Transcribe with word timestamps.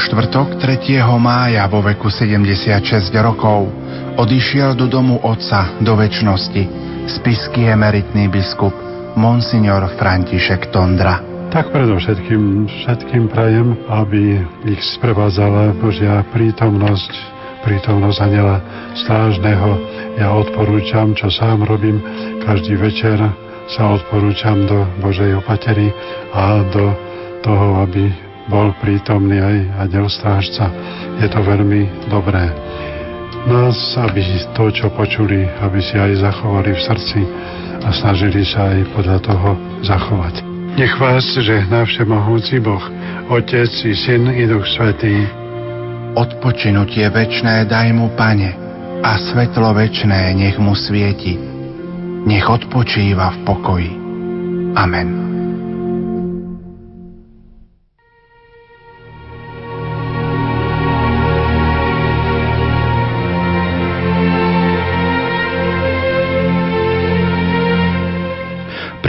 štvrtok 0.00 0.56
3. 0.64 0.96
mája 1.20 1.68
vo 1.68 1.84
veku 1.84 2.08
76 2.08 3.12
rokov 3.20 3.68
odišiel 4.16 4.72
do 4.72 4.88
domu 4.88 5.20
otca 5.20 5.76
do 5.84 5.92
väčšnosti 5.92 6.62
spisky 7.04 7.68
emeritný 7.68 8.32
biskup 8.32 8.72
Monsignor 9.20 9.84
František 10.00 10.72
Tondra. 10.72 11.20
Tak 11.52 11.68
predovšetkým 11.76 12.64
všetkým 12.64 13.28
prajem, 13.28 13.76
aby 13.92 14.40
ich 14.72 14.80
sprevádzala 14.96 15.76
Božia 15.76 16.24
prítomnosť, 16.32 17.12
prítomnosť 17.68 18.18
aniela 18.24 18.56
strážneho. 19.04 19.70
Ja 20.16 20.32
odporúčam, 20.32 21.12
čo 21.12 21.28
sám 21.28 21.68
robím 21.68 22.00
každý 22.48 22.80
večer, 22.80 23.20
sa 23.68 23.92
odporúčam 23.92 24.64
do 24.64 24.80
Božej 25.04 25.44
opatery 25.44 25.92
a 26.32 26.64
do 26.72 26.88
toho, 27.44 27.84
aby 27.84 28.29
bol 28.50 28.74
prítomný 28.82 29.38
aj 29.38 29.56
aniel 29.86 30.10
strážca. 30.10 30.68
Je 31.22 31.30
to 31.30 31.38
veľmi 31.40 32.10
dobré. 32.10 32.50
Nás, 33.48 33.78
aby 33.96 34.20
to, 34.52 34.68
čo 34.68 34.92
počuli, 34.92 35.48
aby 35.64 35.80
si 35.80 35.96
aj 35.96 36.20
zachovali 36.20 36.76
v 36.76 36.84
srdci 36.84 37.20
a 37.80 37.88
snažili 37.94 38.44
sa 38.44 38.74
aj 38.76 38.90
podľa 38.92 39.18
toho 39.24 39.50
zachovať. 39.80 40.34
Nech 40.76 40.92
vás 41.00 41.24
žehná 41.24 41.88
všemohúci 41.88 42.60
Boh, 42.60 42.84
Otec 43.32 43.72
i 43.86 43.94
Syn 43.96 44.28
i 44.34 44.44
Duch 44.44 44.68
Svetý. 44.68 45.24
Odpočinutie 46.18 47.06
večné 47.08 47.64
daj 47.64 47.94
mu, 47.96 48.12
Pane, 48.12 48.52
a 49.00 49.16
svetlo 49.16 49.72
večné 49.72 50.36
nech 50.36 50.60
mu 50.60 50.76
svieti. 50.76 51.38
Nech 52.28 52.44
odpočíva 52.44 53.32
v 53.32 53.38
pokoji. 53.48 53.92
Amen. 54.76 55.39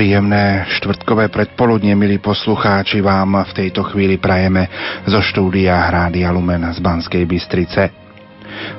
Príjemné 0.02 0.66
štvrtkové 0.82 1.30
predpoludne, 1.30 1.94
milí 1.94 2.18
poslucháči, 2.18 3.06
vám 3.06 3.46
v 3.46 3.54
tejto 3.54 3.86
chvíli 3.86 4.18
prajeme 4.18 4.66
zo 5.06 5.22
štúdia 5.22 5.78
Hrádia 5.78 6.34
Lumen 6.34 6.66
z 6.74 6.82
Banskej 6.82 7.22
Bystrice. 7.30 7.94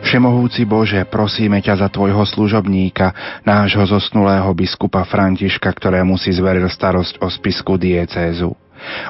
Všemohúci 0.02 0.66
Bože, 0.66 0.98
prosíme 1.06 1.62
ťa 1.62 1.86
za 1.86 1.88
tvojho 1.94 2.26
služobníka, 2.26 3.38
nášho 3.46 3.86
zosnulého 3.86 4.50
biskupa 4.50 5.06
Františka, 5.06 5.70
ktorému 5.70 6.18
si 6.18 6.34
zveril 6.34 6.66
starosť 6.66 7.22
o 7.22 7.30
spisku 7.30 7.78
diecézu. 7.78 8.50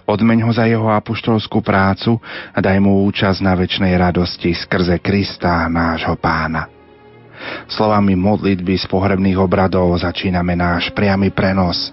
Odmeň 0.05 0.45
ho 0.45 0.53
za 0.53 0.69
jeho 0.69 0.93
apoštolskú 0.93 1.65
prácu 1.65 2.21
a 2.53 2.61
daj 2.61 2.77
mu 2.77 3.09
účasť 3.09 3.41
na 3.41 3.57
väčšnej 3.57 3.97
radosti 3.97 4.53
skrze 4.53 5.01
Krista, 5.01 5.65
nášho 5.65 6.21
pána. 6.21 6.82
Slovami 7.71 8.19
modlitby 8.19 8.77
z 8.79 8.87
pohrebných 8.91 9.39
obradov 9.39 9.95
začíname 9.99 10.55
náš 10.55 10.93
priamy 10.93 11.33
prenos, 11.33 11.91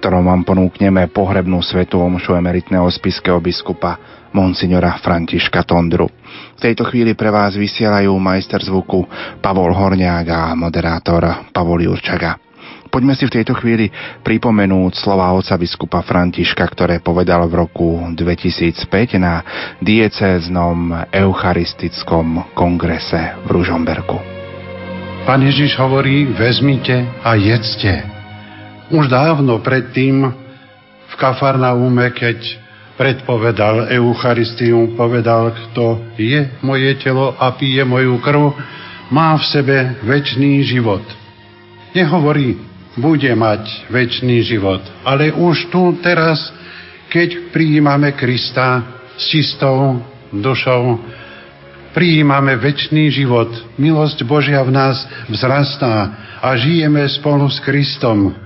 ktorom 0.00 0.28
vám 0.28 0.42
ponúkneme 0.46 1.10
pohrebnú 1.10 1.58
svetu 1.64 1.98
omšu 1.98 2.38
emeritného 2.38 2.86
spiského 2.92 3.42
biskupa 3.42 3.98
Monsignora 4.36 5.00
Františka 5.00 5.64
Tondru. 5.64 6.06
V 6.56 6.60
tejto 6.60 6.84
chvíli 6.86 7.16
pre 7.16 7.32
vás 7.32 7.56
vysielajú 7.56 8.12
majster 8.20 8.60
zvuku 8.60 9.08
Pavol 9.40 9.72
Horňák 9.72 10.26
a 10.28 10.42
moderátor 10.52 11.50
Pavol 11.50 11.88
Jurčaga. 11.88 12.36
Poďme 12.86 13.18
si 13.18 13.26
v 13.26 13.34
tejto 13.40 13.52
chvíli 13.58 13.90
pripomenúť 14.22 14.92
slova 14.96 15.34
oca 15.34 15.58
biskupa 15.58 16.00
Františka, 16.06 16.64
ktoré 16.70 17.02
povedal 17.02 17.44
v 17.50 17.66
roku 17.66 17.98
2005 18.14 19.20
na 19.20 19.42
diecéznom 19.82 20.94
eucharistickom 21.12 22.56
kongrese 22.56 23.36
v 23.44 23.48
Ružomberku. 23.52 24.35
Pán 25.26 25.42
Ježiš 25.42 25.74
hovorí, 25.82 26.22
vezmite 26.38 27.02
a 27.26 27.34
jedzte. 27.34 27.98
Už 28.94 29.10
dávno 29.10 29.58
predtým 29.58 30.22
v 31.10 31.14
Kafarnaume, 31.18 32.14
keď 32.14 32.38
predpovedal 32.94 33.90
Eucharistiu, 33.90 34.94
povedal, 34.94 35.50
kto 35.50 36.14
je 36.14 36.46
moje 36.62 36.94
telo 37.02 37.34
a 37.34 37.58
pije 37.58 37.82
moju 37.82 38.22
krv, 38.22 38.54
má 39.10 39.34
v 39.34 39.44
sebe 39.50 39.98
väčší 40.06 40.62
život. 40.62 41.02
Nehovorí, 41.90 42.62
bude 42.94 43.34
mať 43.34 43.90
väčší 43.90 44.46
život, 44.46 44.86
ale 45.02 45.34
už 45.34 45.74
tu 45.74 45.90
teraz, 46.06 46.38
keď 47.10 47.50
prijímame 47.50 48.14
Krista 48.14 48.78
s 49.18 49.26
čistou 49.26 50.06
dušou, 50.30 51.02
prijímame 51.96 52.60
väčší 52.60 53.08
život. 53.08 53.48
Milosť 53.80 54.20
Božia 54.28 54.60
v 54.60 54.76
nás 54.76 55.00
vzrastá 55.32 56.12
a 56.44 56.52
žijeme 56.60 57.08
spolu 57.08 57.48
s 57.48 57.56
Kristom. 57.64 58.36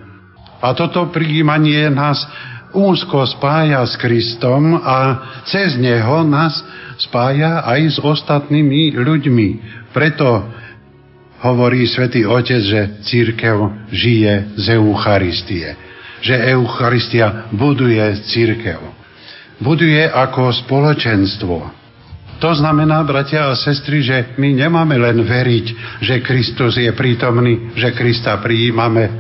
A 0.63 0.71
toto 0.79 1.11
prijímanie 1.11 1.91
nás 1.91 2.23
úzko 2.71 3.27
spája 3.27 3.83
s 3.83 3.99
Kristom 3.99 4.79
a 4.79 5.19
cez 5.51 5.75
Neho 5.75 6.23
nás 6.23 6.63
spája 7.03 7.67
aj 7.67 7.81
s 7.91 7.99
ostatnými 7.99 8.95
ľuďmi. 8.95 9.49
Preto 9.91 10.47
hovorí 11.43 11.91
svätý 11.91 12.23
Otec, 12.23 12.63
že 12.63 13.03
církev 13.03 13.91
žije 13.91 14.55
z 14.63 14.79
Eucharistie. 14.79 15.75
Že 16.23 16.55
Eucharistia 16.55 17.51
buduje 17.51 18.15
církev. 18.31 18.79
Buduje 19.59 20.07
ako 20.07 20.55
spoločenstvo 20.55 21.80
to 22.41 22.57
znamená, 22.57 23.05
bratia 23.05 23.53
a 23.53 23.55
sestry, 23.55 24.01
že 24.01 24.35
my 24.41 24.57
nemáme 24.57 24.97
len 24.97 25.21
veriť, 25.21 25.67
že 26.01 26.25
Kristus 26.25 26.81
je 26.81 26.89
prítomný, 26.97 27.77
že 27.77 27.93
Krista 27.93 28.41
prijímame, 28.41 29.13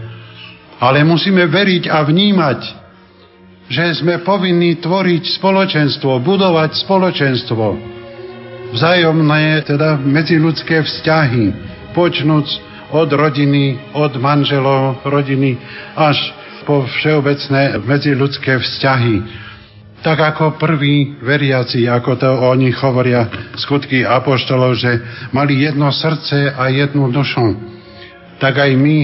ale 0.80 1.04
musíme 1.04 1.44
veriť 1.44 1.92
a 1.92 2.00
vnímať, 2.00 2.60
že 3.68 4.00
sme 4.00 4.24
povinní 4.24 4.80
tvoriť 4.80 5.36
spoločenstvo, 5.36 6.16
budovať 6.24 6.80
spoločenstvo. 6.80 7.64
Vzájomné, 8.72 9.68
teda 9.68 10.00
medziludské 10.00 10.80
vzťahy, 10.80 11.44
počnúc 11.92 12.48
od 12.90 13.10
rodiny, 13.12 13.94
od 13.94 14.16
manželov 14.16 15.04
rodiny, 15.04 15.60
až 15.94 16.18
po 16.64 16.88
všeobecné 16.88 17.84
medziludské 17.84 18.56
vzťahy 18.56 19.14
tak 20.00 20.18
ako 20.20 20.56
prví 20.56 21.20
veriaci, 21.20 21.84
ako 21.84 22.10
to 22.16 22.28
oni 22.28 22.72
hovoria 22.72 23.52
skutky 23.60 24.00
apoštolov, 24.04 24.72
že 24.80 25.00
mali 25.36 25.60
jedno 25.60 25.92
srdce 25.92 26.56
a 26.56 26.72
jednu 26.72 27.12
dušu, 27.12 27.56
tak 28.40 28.56
aj 28.56 28.72
my 28.80 28.96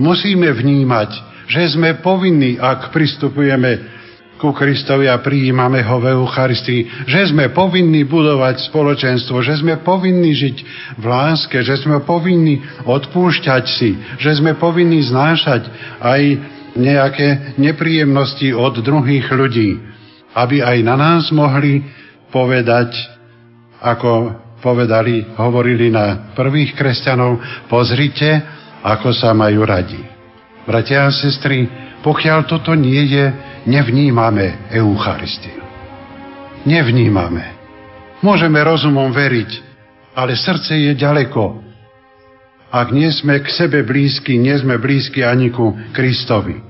musíme 0.00 0.48
vnímať, 0.48 1.10
že 1.44 1.76
sme 1.76 2.00
povinní, 2.00 2.56
ak 2.56 2.88
pristupujeme 2.88 4.00
ku 4.40 4.56
Kristovi 4.56 5.04
a 5.04 5.20
prijímame 5.20 5.84
ho 5.84 6.00
v 6.00 6.16
Eucharistii, 6.16 7.04
že 7.04 7.28
sme 7.28 7.52
povinní 7.52 8.08
budovať 8.08 8.72
spoločenstvo, 8.72 9.44
že 9.44 9.60
sme 9.60 9.84
povinní 9.84 10.32
žiť 10.32 10.56
v 10.96 11.04
láske, 11.04 11.60
že 11.60 11.76
sme 11.76 12.00
povinní 12.00 12.64
odpúšťať 12.88 13.64
si, 13.68 14.00
že 14.16 14.40
sme 14.40 14.56
povinní 14.56 15.04
znášať 15.04 15.68
aj 16.00 16.22
nejaké 16.72 17.60
nepríjemnosti 17.60 18.56
od 18.56 18.80
druhých 18.80 19.28
ľudí 19.28 19.99
aby 20.34 20.62
aj 20.62 20.78
na 20.86 20.94
nás 20.94 21.30
mohli 21.34 21.82
povedať, 22.30 22.94
ako 23.82 24.36
povedali, 24.60 25.24
hovorili 25.40 25.88
na 25.90 26.32
prvých 26.36 26.76
kresťanov, 26.76 27.40
pozrite, 27.66 28.28
ako 28.84 29.10
sa 29.10 29.32
majú 29.32 29.64
radi. 29.64 29.98
Bratia 30.68 31.08
a 31.08 31.10
sestry, 31.10 31.66
pokiaľ 32.04 32.46
toto 32.46 32.76
nie 32.76 33.08
je, 33.10 33.24
nevnímame 33.66 34.70
Eucharistiu. 34.70 35.58
Nevnímame. 36.68 37.56
Môžeme 38.20 38.60
rozumom 38.60 39.08
veriť, 39.10 39.50
ale 40.12 40.36
srdce 40.36 40.76
je 40.76 40.92
ďaleko. 40.92 41.64
Ak 42.70 42.92
nie 42.92 43.08
sme 43.10 43.40
k 43.40 43.48
sebe 43.48 43.82
blízky, 43.82 44.36
nie 44.36 44.54
sme 44.60 44.76
blízky 44.76 45.24
ani 45.24 45.50
ku 45.50 45.72
Kristovi. 45.96 46.69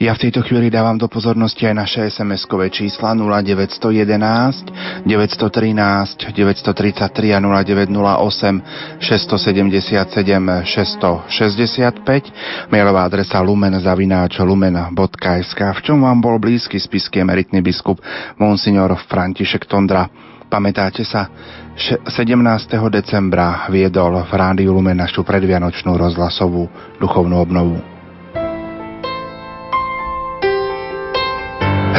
Ja 0.00 0.16
v 0.16 0.28
tejto 0.28 0.40
chvíli 0.40 0.72
dávam 0.72 0.96
do 0.96 1.04
pozornosti 1.04 1.68
aj 1.68 1.76
naše 1.76 2.00
SMS-kové 2.08 2.72
čísla 2.72 3.12
0911 3.12 5.04
913 5.04 6.32
933 6.32 7.36
a 7.36 7.38
0908 7.40 8.96
677 9.02 10.64
665 10.64 12.72
mailová 12.72 13.04
adresa 13.04 13.44
lumen 13.44 13.76
zavináč 13.76 14.40
lumen.sk 14.40 15.60
v 15.60 15.80
čom 15.84 16.00
vám 16.00 16.24
bol 16.24 16.40
blízky 16.40 16.80
spisky 16.80 17.20
emeritný 17.20 17.60
biskup 17.60 18.00
Monsignor 18.40 18.96
František 18.96 19.68
Tondra. 19.68 20.08
Pamätáte 20.52 21.00
sa? 21.00 21.32
17. 21.72 22.28
decembra 22.92 23.64
viedol 23.72 24.20
v 24.28 24.32
Rádiu 24.36 24.76
Lumen 24.76 25.00
našu 25.00 25.24
predvianočnú 25.24 25.96
rozhlasovú 25.96 26.68
duchovnú 27.00 27.40
obnovu. 27.40 27.91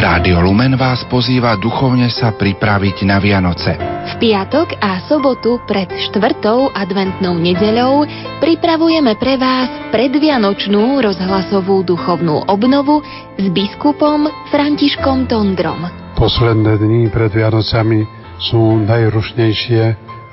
Rádio 0.04 0.44
Lumen 0.44 0.76
vás 0.76 1.00
pozýva 1.08 1.56
duchovne 1.56 2.12
sa 2.12 2.36
pripraviť 2.36 3.08
na 3.08 3.24
Vianoce. 3.24 3.80
V 3.80 4.14
piatok 4.20 4.76
a 4.84 5.00
sobotu 5.08 5.64
pred 5.64 5.88
štvrtou 5.88 6.76
adventnou 6.76 7.40
nedeľou 7.40 8.04
pripravujeme 8.44 9.16
pre 9.16 9.40
vás 9.40 9.72
predvianočnú 9.96 11.00
rozhlasovú 11.00 11.88
duchovnú 11.88 12.52
obnovu 12.52 13.00
s 13.40 13.48
biskupom 13.48 14.28
Františkom 14.52 15.32
Tondrom. 15.32 15.88
Posledné 16.20 16.84
dni 16.84 17.08
pred 17.08 17.32
Vianocami 17.32 18.04
sú 18.44 18.84
najrušnejšie 18.84 19.84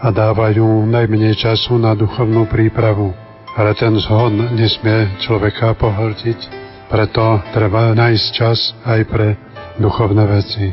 a 0.03 0.07
dávajú 0.11 0.67
najmenej 0.83 1.39
času 1.39 1.79
na 1.79 1.95
duchovnú 1.95 2.51
prípravu. 2.51 3.15
Ale 3.55 3.79
ten 3.79 3.95
zhon 4.03 4.51
nesmie 4.51 5.15
človeka 5.23 5.79
pohltiť, 5.79 6.59
preto 6.91 7.39
treba 7.55 7.95
nájsť 7.95 8.27
čas 8.35 8.75
aj 8.83 9.01
pre 9.07 9.39
duchovné 9.81 10.25
veci. 10.29 10.71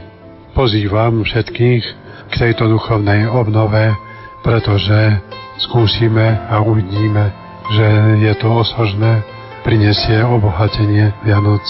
Pozývam 0.52 1.24
všetkých 1.24 1.84
k 2.28 2.34
tejto 2.36 2.68
duchovnej 2.68 3.32
obnove, 3.32 3.96
pretože 4.44 5.24
skúsime 5.64 6.36
a 6.52 6.60
uvidíme, 6.60 7.32
že 7.72 7.88
je 8.22 8.34
to 8.38 8.48
osožné, 8.52 9.24
prinesie 9.64 10.20
obohatenie 10.24 11.16
Vianoc. 11.24 11.64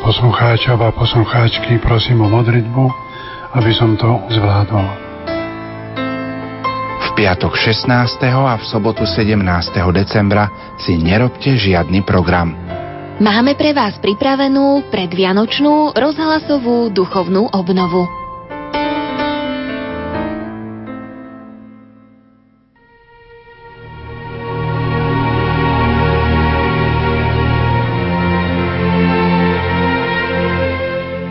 Poslucháčov 0.00 0.80
a 0.80 0.90
poslucháčky 0.96 1.78
prosím 1.78 2.24
o 2.24 2.28
modlitbu, 2.32 2.84
aby 3.54 3.70
som 3.74 3.94
to 3.98 4.08
zvládol. 4.32 4.86
V 7.00 7.08
piatok 7.18 7.52
16. 7.52 7.90
a 8.24 8.54
v 8.56 8.64
sobotu 8.64 9.04
17. 9.04 9.36
decembra 9.92 10.48
si 10.80 10.96
nerobte 10.96 11.58
žiadny 11.58 12.00
program. 12.06 12.69
Máme 13.20 13.52
pre 13.52 13.76
vás 13.76 14.00
pripravenú 14.00 14.88
predvianočnú 14.88 15.92
rozhlasovú 15.92 16.88
duchovnú 16.88 17.52
obnovu. 17.52 18.19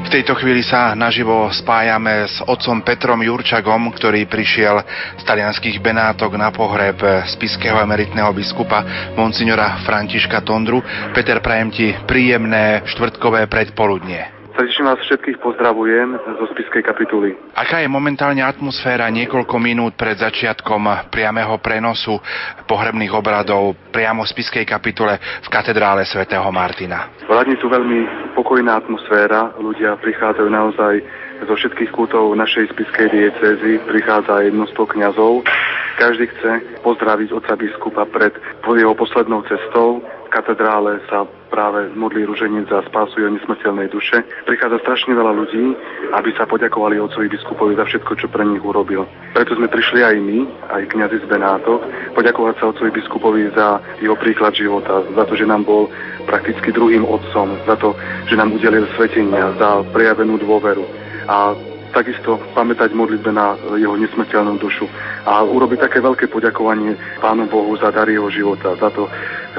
V 0.09 0.17
tejto 0.17 0.41
chvíli 0.41 0.65
sa 0.65 0.97
naživo 0.97 1.53
spájame 1.53 2.25
s 2.25 2.41
otcom 2.41 2.81
Petrom 2.81 3.21
Jurčagom, 3.21 3.93
ktorý 3.93 4.25
prišiel 4.25 4.81
z 5.13 5.21
talianských 5.21 5.77
Benátok 5.85 6.33
na 6.33 6.49
pohreb 6.49 6.97
spiského 7.29 7.77
emeritného 7.77 8.33
biskupa 8.33 9.13
Monsignora 9.13 9.85
Františka 9.85 10.41
Tondru. 10.41 10.81
Peter, 11.13 11.37
prajem 11.45 11.69
ti 11.69 11.93
príjemné 12.09 12.81
štvrtkové 12.89 13.45
predpoludnie. 13.45 14.38
Srdečne 14.59 14.91
vás 14.91 14.99
všetkých 15.07 15.39
pozdravujem 15.39 16.19
zo 16.19 16.45
spiskej 16.51 16.83
kapituly. 16.83 17.31
Aká 17.55 17.79
je 17.79 17.87
momentálne 17.87 18.43
atmosféra 18.43 19.07
niekoľko 19.07 19.55
minút 19.55 19.95
pred 19.95 20.19
začiatkom 20.19 21.07
priamého 21.07 21.55
prenosu 21.63 22.19
pohrebných 22.67 23.07
obradov 23.15 23.79
priamo 23.95 24.27
v 24.27 24.31
spiskej 24.35 24.67
kapitule 24.67 25.15
v 25.15 25.47
katedrále 25.47 26.03
svätého 26.03 26.43
Martina? 26.51 27.07
Vládne 27.23 27.55
tu 27.55 27.71
veľmi 27.71 28.35
pokojná 28.35 28.83
atmosféra, 28.83 29.55
ľudia 29.63 29.95
prichádzajú 29.95 30.51
naozaj 30.51 31.07
zo 31.47 31.55
všetkých 31.55 31.95
kútov 31.95 32.35
našej 32.35 32.75
spiskej 32.75 33.15
diecézy, 33.15 33.79
prichádza 33.87 34.43
aj 34.43 34.59
množstvo 34.59 34.83
kňazov. 34.91 35.47
Každý 35.95 36.27
chce 36.35 36.83
pozdraviť 36.83 37.31
oca 37.31 37.55
biskupa 37.55 38.03
pred 38.11 38.35
jeho 38.67 38.91
poslednou 38.91 39.39
cestou, 39.47 40.03
katedrále 40.27 40.99
sa 41.07 41.38
práve 41.49 41.89
modlí 41.97 42.23
ruženec 42.29 42.69
za 42.69 42.85
spásu 42.87 43.19
jeho 43.19 43.33
nesmrteľnej 43.33 43.89
duše. 43.89 44.21
Prichádza 44.45 44.79
strašne 44.85 45.17
veľa 45.17 45.33
ľudí, 45.33 45.75
aby 46.13 46.29
sa 46.37 46.45
poďakovali 46.45 47.01
otcovi 47.01 47.27
biskupovi 47.27 47.73
za 47.75 47.89
všetko, 47.89 48.11
čo 48.15 48.29
pre 48.29 48.45
nich 48.45 48.61
urobil. 48.61 49.09
Preto 49.33 49.57
sme 49.57 49.67
prišli 49.67 50.05
aj 50.05 50.15
my, 50.21 50.39
aj 50.69 50.81
kňazi 50.93 51.17
z 51.21 51.29
Benátok, 51.29 51.81
poďakovať 52.13 52.55
sa 52.61 52.69
otcovi 52.69 52.89
biskupovi 52.93 53.41
za 53.57 53.81
jeho 53.99 54.15
príklad 54.15 54.53
života, 54.53 55.01
za 55.17 55.23
to, 55.25 55.33
že 55.33 55.49
nám 55.49 55.65
bol 55.65 55.89
prakticky 56.29 56.69
druhým 56.69 57.03
otcom, 57.03 57.57
za 57.65 57.75
to, 57.75 57.97
že 58.29 58.37
nám 58.37 58.53
udelil 58.53 58.85
svetenia, 58.93 59.57
za 59.57 59.81
prejavenú 59.89 60.37
dôveru. 60.37 60.85
A 61.29 61.57
takisto 61.89 62.37
pamätať 62.53 62.93
modlitbe 62.93 63.33
na 63.33 63.57
jeho 63.73 63.97
nesmrteľnú 63.97 64.61
dušu 64.61 64.85
a 65.25 65.41
urobiť 65.41 65.89
také 65.89 65.99
veľké 66.01 66.29
poďakovanie 66.29 66.93
Pánu 67.17 67.49
Bohu 67.49 67.73
za 67.81 67.89
dar 67.89 68.05
jeho 68.05 68.29
života, 68.29 68.77
za 68.77 68.93
to, 68.93 69.09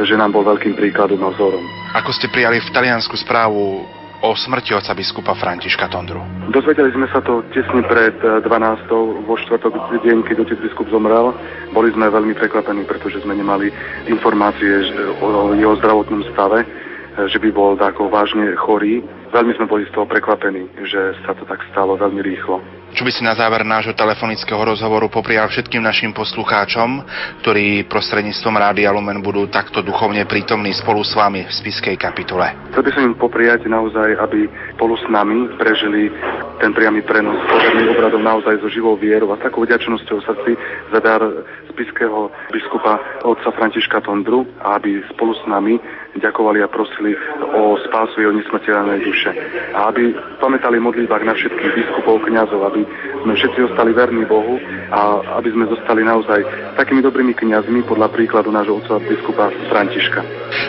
že 0.06 0.14
nám 0.14 0.30
bol 0.30 0.46
veľkým 0.46 0.78
príkladom 0.78 1.20
a 1.26 1.34
vzorom. 1.34 1.79
Ako 1.90 2.14
ste 2.14 2.30
prijali 2.30 2.62
v 2.62 2.70
Taliansku 2.70 3.18
správu 3.18 3.82
o 4.22 4.30
smrti 4.38 4.70
oca 4.78 4.94
biskupa 4.94 5.34
Františka 5.34 5.90
Tondru? 5.90 6.22
Dozvedeli 6.54 6.94
sme 6.94 7.10
sa 7.10 7.18
to 7.18 7.42
tesne 7.50 7.82
pred 7.82 8.14
12. 8.14 8.46
Eh, 8.46 9.26
vo 9.26 9.34
štvrtok 9.34 9.98
deň, 9.98 10.22
keď 10.22 10.36
otec 10.46 10.58
biskup 10.62 10.86
zomrel. 10.86 11.34
Boli 11.74 11.90
sme 11.90 12.06
veľmi 12.06 12.38
prekvapení, 12.38 12.86
pretože 12.86 13.18
sme 13.26 13.34
nemali 13.34 13.74
informácie 14.06 14.86
o 15.18 15.50
jeho 15.58 15.74
zdravotnom 15.82 16.22
stave, 16.30 16.62
eh, 16.62 17.26
že 17.26 17.42
by 17.42 17.50
bol 17.50 17.74
tako 17.74 18.06
vážne 18.06 18.54
chorý. 18.54 19.02
Veľmi 19.34 19.58
sme 19.58 19.66
boli 19.66 19.82
z 19.90 19.90
toho 19.90 20.06
prekvapení, 20.06 20.70
že 20.86 21.18
sa 21.26 21.34
to 21.34 21.42
tak 21.42 21.58
stalo 21.74 21.98
veľmi 21.98 22.22
rýchlo. 22.22 22.62
Čo 22.90 23.06
by 23.06 23.12
si 23.14 23.22
na 23.22 23.38
záver 23.38 23.62
nášho 23.62 23.94
telefonického 23.94 24.58
rozhovoru 24.58 25.06
poprial 25.06 25.46
všetkým 25.46 25.78
našim 25.78 26.10
poslucháčom, 26.10 27.06
ktorí 27.38 27.86
prostredníctvom 27.86 28.54
Rádia 28.58 28.90
Lumen 28.90 29.22
budú 29.22 29.46
takto 29.46 29.78
duchovne 29.78 30.26
prítomní 30.26 30.74
spolu 30.74 31.06
s 31.06 31.14
vami 31.14 31.46
v 31.46 31.52
spiskej 31.54 31.94
kapitule? 31.94 32.50
Chcel 32.74 32.82
by 32.82 32.90
som 32.90 33.02
im 33.06 33.14
popriať 33.14 33.70
naozaj, 33.70 34.18
aby 34.18 34.50
spolu 34.74 34.98
s 34.98 35.06
nami 35.06 35.54
prežili 35.54 36.10
ten 36.58 36.74
priamy 36.74 37.06
prenos 37.06 37.38
pozorných 37.46 37.94
obradov 37.94 38.20
naozaj 38.26 38.58
so 38.58 38.68
živou 38.68 38.98
vierou 38.98 39.30
a 39.30 39.38
takou 39.38 39.62
vďačnosťou 39.62 40.18
srdci 40.26 40.58
za 40.90 40.98
dar 40.98 41.22
spiského 41.70 42.28
biskupa 42.50 42.98
otca 43.22 43.54
Františka 43.54 44.02
Tondru 44.02 44.44
a 44.60 44.76
aby 44.82 44.98
spolu 45.14 45.32
s 45.38 45.44
nami 45.46 45.78
ďakovali 46.18 46.58
a 46.64 46.72
prosili 46.72 47.14
o 47.54 47.78
spásu 47.86 48.18
jeho 48.18 48.34
nesmrteľnej 48.34 48.98
duše. 49.04 49.30
A 49.70 49.94
aby 49.94 50.10
pamätali 50.42 50.82
modlitbách 50.82 51.22
na 51.22 51.34
všetkých 51.38 51.72
biskupov, 51.76 52.26
kňazov, 52.26 52.60
aby 52.66 52.82
sme 53.22 53.32
všetci 53.38 53.60
ostali 53.70 53.94
verní 53.94 54.26
Bohu 54.26 54.58
a 54.90 55.22
aby 55.38 55.54
sme 55.54 55.70
zostali 55.70 56.02
naozaj 56.02 56.40
takými 56.74 57.04
dobrými 57.04 57.36
kňazmi 57.38 57.86
podľa 57.86 58.10
príkladu 58.10 58.50
nášho 58.50 58.82
otca 58.82 58.98
biskupa 58.98 59.54
Františka. 59.70 60.20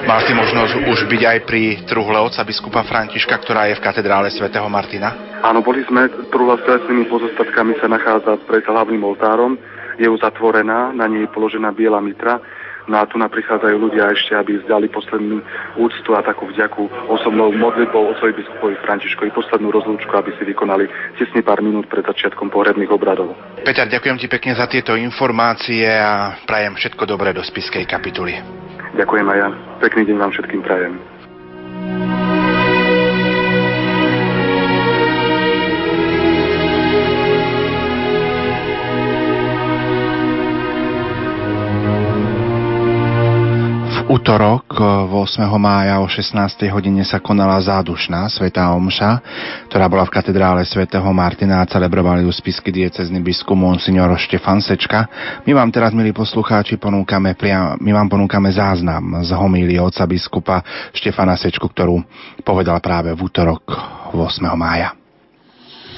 Mal 0.06 0.20
si 0.26 0.34
možnosť 0.38 0.74
už 0.86 1.00
byť 1.10 1.22
aj 1.26 1.38
pri 1.50 1.62
truhle 1.90 2.20
otca 2.22 2.46
biskupa 2.46 2.86
Františka, 2.86 3.34
ktorá 3.42 3.70
je 3.72 3.78
v 3.78 3.86
katedrále 3.86 4.30
svätého 4.30 4.66
Martina? 4.70 5.42
Áno, 5.42 5.66
boli 5.66 5.82
sme, 5.90 6.06
truhla 6.30 6.62
s 6.62 6.66
telesnými 6.70 7.10
pozostatkami 7.10 7.74
sa 7.82 7.90
nachádza 7.90 8.38
pred 8.46 8.62
hlavným 8.62 9.02
oltárom, 9.02 9.58
je 9.98 10.08
uzatvorená, 10.10 10.94
na 10.94 11.06
nej 11.10 11.26
je 11.26 11.34
položená 11.34 11.74
biela 11.74 12.02
mitra, 12.02 12.42
No 12.90 12.98
a 12.98 13.06
tu 13.06 13.22
nám 13.22 13.30
prichádzajú 13.30 13.76
ľudia 13.78 14.10
ešte, 14.10 14.34
aby 14.34 14.58
zdali 14.66 14.90
poslednú 14.90 15.42
úctu 15.78 16.10
a 16.18 16.26
takú 16.26 16.50
vďaku 16.50 17.12
osobnou 17.14 17.54
modlitbou 17.54 18.16
otcovi 18.16 18.34
biskupovi 18.34 18.76
Františkovi, 18.82 19.30
poslednú 19.34 19.70
rozlúčku, 19.70 20.10
aby 20.18 20.34
si 20.38 20.44
vykonali 20.50 20.90
tesne 21.18 21.46
pár 21.46 21.62
minút 21.62 21.86
pred 21.86 22.02
začiatkom 22.02 22.50
pohrebných 22.50 22.90
obradov. 22.90 23.38
Peter, 23.62 23.86
ďakujem 23.86 24.18
ti 24.18 24.28
pekne 24.32 24.58
za 24.58 24.66
tieto 24.66 24.98
informácie 24.98 25.86
a 25.86 26.42
prajem 26.48 26.74
všetko 26.74 27.04
dobré 27.06 27.36
do 27.36 27.46
spiskej 27.46 27.86
kapituly. 27.86 28.38
Ďakujem 28.98 29.28
aj 29.30 29.38
ja. 29.38 29.50
Pekný 29.80 30.02
deň 30.10 30.18
vám 30.18 30.32
všetkým 30.34 30.62
prajem. 30.66 30.94
Útorok 44.22 44.78
8. 44.78 45.18
Eh, 45.42 45.58
mája 45.58 45.98
o 45.98 46.06
16. 46.06 46.70
hodine 46.70 47.02
sa 47.02 47.18
konala 47.18 47.58
zádušná 47.58 48.30
svetá 48.30 48.70
omša, 48.70 49.18
ktorá 49.66 49.90
bola 49.90 50.06
v 50.06 50.14
katedrále 50.14 50.62
svätého 50.62 51.10
Martina 51.10 51.58
a 51.58 51.66
celebrovali 51.66 52.22
ju 52.22 52.30
spisky 52.30 52.70
diecezny 52.70 53.18
biskup 53.18 53.58
Monsignor 53.58 54.14
Štefan 54.22 54.62
Sečka. 54.62 55.10
My 55.42 55.58
vám 55.58 55.74
teraz, 55.74 55.90
milí 55.98 56.14
poslucháči, 56.14 56.78
ponúkame, 56.78 57.34
priam, 57.34 57.74
my 57.82 57.98
vám 57.98 58.14
ponúkame 58.14 58.54
záznam 58.54 59.26
z 59.26 59.34
homílie 59.34 59.82
oca 59.82 60.06
biskupa 60.06 60.62
Štefana 60.94 61.34
Sečku, 61.34 61.66
ktorú 61.66 62.06
povedal 62.46 62.78
práve 62.78 63.18
v 63.18 63.26
útorok 63.26 63.74
8. 64.14 64.22
mája. 64.54 64.94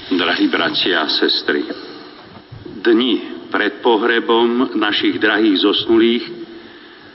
Drahí 0.07 0.47
bratia 0.47 1.03
a 1.03 1.11
sestry, 1.11 1.67
dni 2.87 3.35
pred 3.51 3.83
pohrebom 3.83 4.79
našich 4.79 5.19
drahých 5.19 5.59
zosnulých 5.59 6.42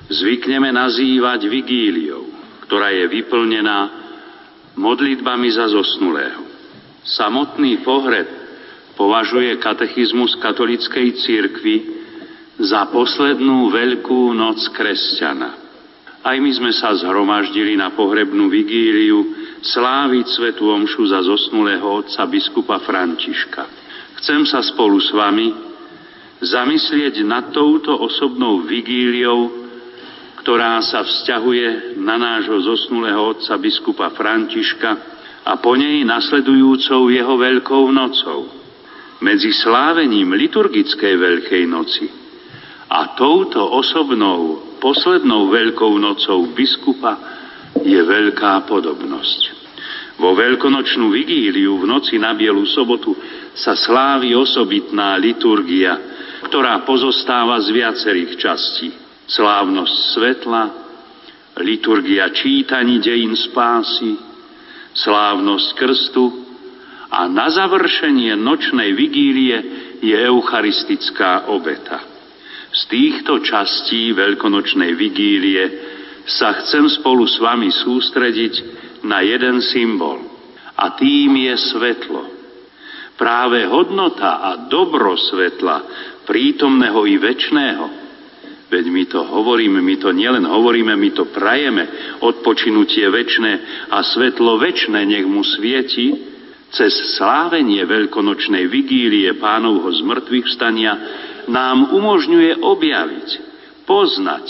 zvykneme 0.09 0.73
nazývať 0.73 1.49
vigíliou, 1.49 2.25
ktorá 2.65 2.93
je 2.93 3.05
vyplnená 3.09 3.79
modlitbami 4.77 5.49
za 5.53 5.69
zosnulého. 5.69 6.45
Samotný 7.05 7.81
pohreb 7.85 8.29
považuje 8.97 9.57
katechizmus 9.63 10.37
katolickej 10.43 11.09
cirkvi 11.23 11.77
za 12.59 12.91
poslednú 12.91 13.71
veľkú 13.71 14.35
noc 14.35 14.59
kresťana. 14.75 15.51
Aj 16.19 16.35
my 16.35 16.51
sme 16.51 16.75
sa 16.75 16.91
zhromaždili 16.99 17.79
na 17.79 17.95
pohrebnú 17.95 18.51
vigíliu 18.51 19.23
sláviť 19.63 20.27
svetú 20.35 20.67
omšu 20.67 21.07
za 21.15 21.23
zosnulého 21.23 21.87
otca 21.87 22.27
biskupa 22.27 22.83
Františka. 22.83 23.63
Chcem 24.19 24.43
sa 24.51 24.59
spolu 24.67 24.99
s 24.99 25.15
vami 25.15 25.55
zamyslieť 26.43 27.23
nad 27.23 27.55
touto 27.55 27.95
osobnou 27.95 28.67
vigíliou, 28.67 29.68
ktorá 30.49 30.81
sa 30.81 31.05
vzťahuje 31.05 32.01
na 32.01 32.17
nášho 32.17 32.57
zosnulého 32.65 33.21
otca 33.37 33.61
biskupa 33.61 34.09
Františka 34.17 34.91
a 35.45 35.61
po 35.61 35.77
nej 35.77 36.09
nasledujúcou 36.09 37.13
jeho 37.13 37.37
veľkou 37.37 37.93
nocou. 37.93 38.49
Medzi 39.21 39.53
slávením 39.53 40.33
liturgickej 40.33 41.15
Veľkej 41.21 41.69
noci 41.69 42.09
a 42.89 43.13
touto 43.13 43.61
osobnou 43.61 44.73
poslednou 44.81 45.53
Veľkou 45.53 45.93
nocou 46.01 46.49
biskupa 46.57 47.13
je 47.85 48.01
veľká 48.01 48.65
podobnosť. 48.65 49.41
Vo 50.17 50.33
veľkonočnú 50.33 51.13
vigíliu 51.13 51.77
v 51.77 51.93
noci 51.93 52.17
na 52.17 52.33
Bielu 52.33 52.65
sobotu 52.73 53.13
sa 53.53 53.77
slávi 53.77 54.33
osobitná 54.33 55.13
liturgia, 55.21 55.93
ktorá 56.49 56.89
pozostáva 56.89 57.61
z 57.61 57.69
viacerých 57.69 58.33
častí. 58.41 59.08
Slávnosť 59.29 59.97
svetla, 60.17 60.63
liturgia 61.61 62.33
čítaní 62.33 62.97
dejín 62.97 63.37
spásy, 63.37 64.17
slávnosť 64.97 65.69
krstu 65.77 66.25
a 67.13 67.29
na 67.29 67.53
završenie 67.53 68.33
nočnej 68.41 68.97
vigílie 68.97 69.57
je 70.01 70.17
eucharistická 70.17 71.53
obeta. 71.53 72.01
Z 72.73 72.81
týchto 72.89 73.45
častí 73.45 74.17
veľkonočnej 74.17 74.93
vigílie 74.97 75.65
sa 76.29 76.53
chcem 76.61 76.89
spolu 76.89 77.25
s 77.25 77.41
vami 77.41 77.73
sústrediť 77.73 78.55
na 79.05 79.25
jeden 79.25 79.65
symbol. 79.65 80.21
A 80.79 80.95
tým 80.97 81.37
je 81.37 81.55
svetlo. 81.73 82.23
Práve 83.19 83.67
hodnota 83.67 84.41
a 84.41 84.51
dobro 84.71 85.19
svetla, 85.19 85.77
prítomného 86.23 87.03
i 87.09 87.17
väčšného, 87.19 88.08
veď 88.69 88.85
my 88.93 89.05
to 89.09 89.21
hovoríme, 89.25 89.81
my 89.81 89.97
to 89.97 90.13
nielen 90.13 90.45
hovoríme, 90.45 90.93
my 90.93 91.11
to 91.17 91.29
prajeme, 91.33 91.89
odpočinutie 92.21 93.09
väčšné 93.09 93.53
a 93.89 94.05
svetlo 94.05 94.61
väčšné 94.61 95.01
nech 95.09 95.25
mu 95.25 95.41
svieti, 95.41 96.37
cez 96.69 96.93
slávenie 97.17 97.81
veľkonočnej 97.89 98.69
vigílie 98.69 99.41
pánovho 99.41 99.89
zmrtvých 99.89 100.47
vstania 100.53 100.93
nám 101.49 101.97
umožňuje 101.97 102.61
objaviť, 102.61 103.29
poznať 103.89 104.47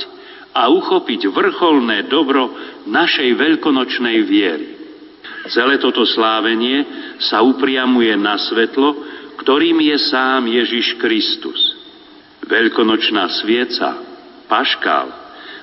a 0.50 0.66
uchopiť 0.66 1.30
vrcholné 1.30 2.10
dobro 2.10 2.50
našej 2.90 3.38
veľkonočnej 3.38 4.18
viery. 4.26 4.68
Celé 5.46 5.78
toto 5.78 6.02
slávenie 6.02 6.82
sa 7.22 7.46
upriamuje 7.46 8.18
na 8.18 8.34
svetlo, 8.34 8.98
ktorým 9.38 9.78
je 9.78 9.96
sám 10.10 10.50
Ježiš 10.50 10.98
Kristus. 10.98 11.78
Veľkonočná 12.42 13.30
svieca, 13.38 14.07
paškál, 14.49 15.12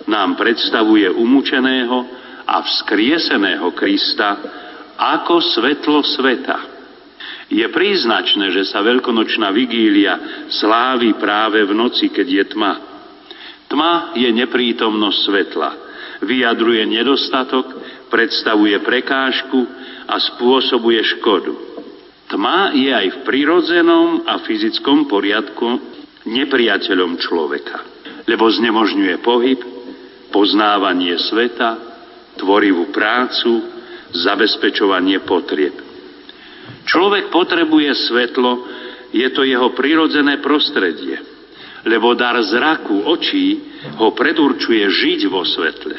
nám 0.06 0.38
predstavuje 0.38 1.10
umúčeného 1.10 1.98
a 2.46 2.62
vzkrieseného 2.62 3.74
Krista 3.74 4.38
ako 4.96 5.42
svetlo 5.42 6.06
sveta. 6.06 6.58
Je 7.50 7.66
príznačné, 7.70 8.50
že 8.54 8.66
sa 8.66 8.82
veľkonočná 8.82 9.54
vigília 9.54 10.46
slávi 10.50 11.14
práve 11.18 11.62
v 11.62 11.74
noci, 11.78 12.10
keď 12.10 12.28
je 12.30 12.44
tma. 12.54 12.74
Tma 13.70 14.18
je 14.18 14.30
neprítomnosť 14.34 15.20
svetla. 15.26 15.70
Vyjadruje 16.26 16.86
nedostatok, 16.90 17.66
predstavuje 18.10 18.78
prekážku 18.82 19.62
a 20.10 20.16
spôsobuje 20.22 21.02
škodu. 21.18 21.54
Tma 22.26 22.74
je 22.74 22.90
aj 22.90 23.08
v 23.14 23.18
prirodzenom 23.22 24.26
a 24.26 24.42
fyzickom 24.42 25.06
poriadku 25.06 25.94
nepriateľom 26.26 27.22
človeka, 27.22 27.95
lebo 28.26 28.46
znemožňuje 28.50 29.16
pohyb, 29.22 29.60
poznávanie 30.34 31.16
sveta, 31.18 31.78
tvorivú 32.36 32.92
prácu, 32.92 33.72
zabezpečovanie 34.12 35.24
potrieb. 35.24 35.78
Človek 36.86 37.30
potrebuje 37.30 37.92
svetlo, 38.10 38.52
je 39.16 39.28
to 39.32 39.48
jeho 39.48 39.72
prirodzené 39.74 40.42
prostredie– 40.42 41.22
lebo 41.86 42.18
dar 42.18 42.34
zraku 42.42 43.06
očí 43.06 43.62
ho 44.02 44.10
predurčuje 44.18 44.90
žiť 44.90 45.20
vo 45.30 45.46
svetle. 45.46 45.96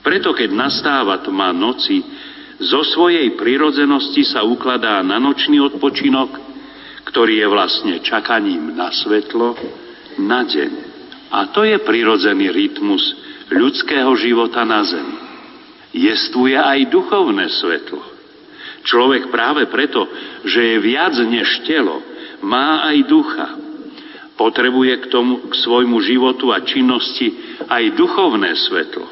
Preto 0.00 0.32
keď 0.32 0.56
nastáva 0.56 1.20
tma 1.20 1.52
noci, 1.52 2.00
zo 2.58 2.82
svojej 2.82 3.36
prirodzenosti 3.36 4.24
sa 4.24 4.42
ukladá 4.42 4.98
na 5.04 5.20
nočný 5.20 5.60
odpočinok, 5.62 6.32
ktorý 7.06 7.44
je 7.44 7.46
vlastne 7.46 7.94
čakaním 8.00 8.72
na 8.72 8.88
svetlo, 8.90 9.54
na 10.18 10.42
deň. 10.42 10.87
A 11.28 11.52
to 11.52 11.64
je 11.64 11.76
prirodzený 11.84 12.48
rytmus 12.48 13.02
ľudského 13.52 14.12
života 14.16 14.64
na 14.64 14.84
zemi. 14.84 15.16
Jestuje 15.92 16.56
aj 16.56 16.88
duchovné 16.92 17.48
svetlo. 17.48 18.00
Človek 18.84 19.28
práve 19.28 19.68
preto, 19.68 20.08
že 20.44 20.60
je 20.60 20.76
viac 20.80 21.16
než 21.20 21.64
telo, 21.68 22.00
má 22.40 22.88
aj 22.88 22.96
ducha 23.08 23.48
Potrebuje 24.38 25.02
k, 25.02 25.06
tomu, 25.10 25.50
k 25.50 25.54
svojmu 25.66 25.98
životu 25.98 26.54
a 26.54 26.62
činnosti 26.62 27.58
aj 27.66 27.98
duchovné 27.98 28.54
svetlo. 28.54 29.02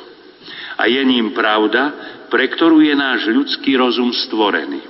A 0.79 0.87
je 0.87 1.03
ním 1.03 1.35
pravda, 1.35 1.91
pre 2.31 2.47
ktorú 2.47 2.79
je 2.79 2.95
náš 2.95 3.27
ľudský 3.27 3.75
rozum 3.75 4.15
stvorený. 4.15 4.87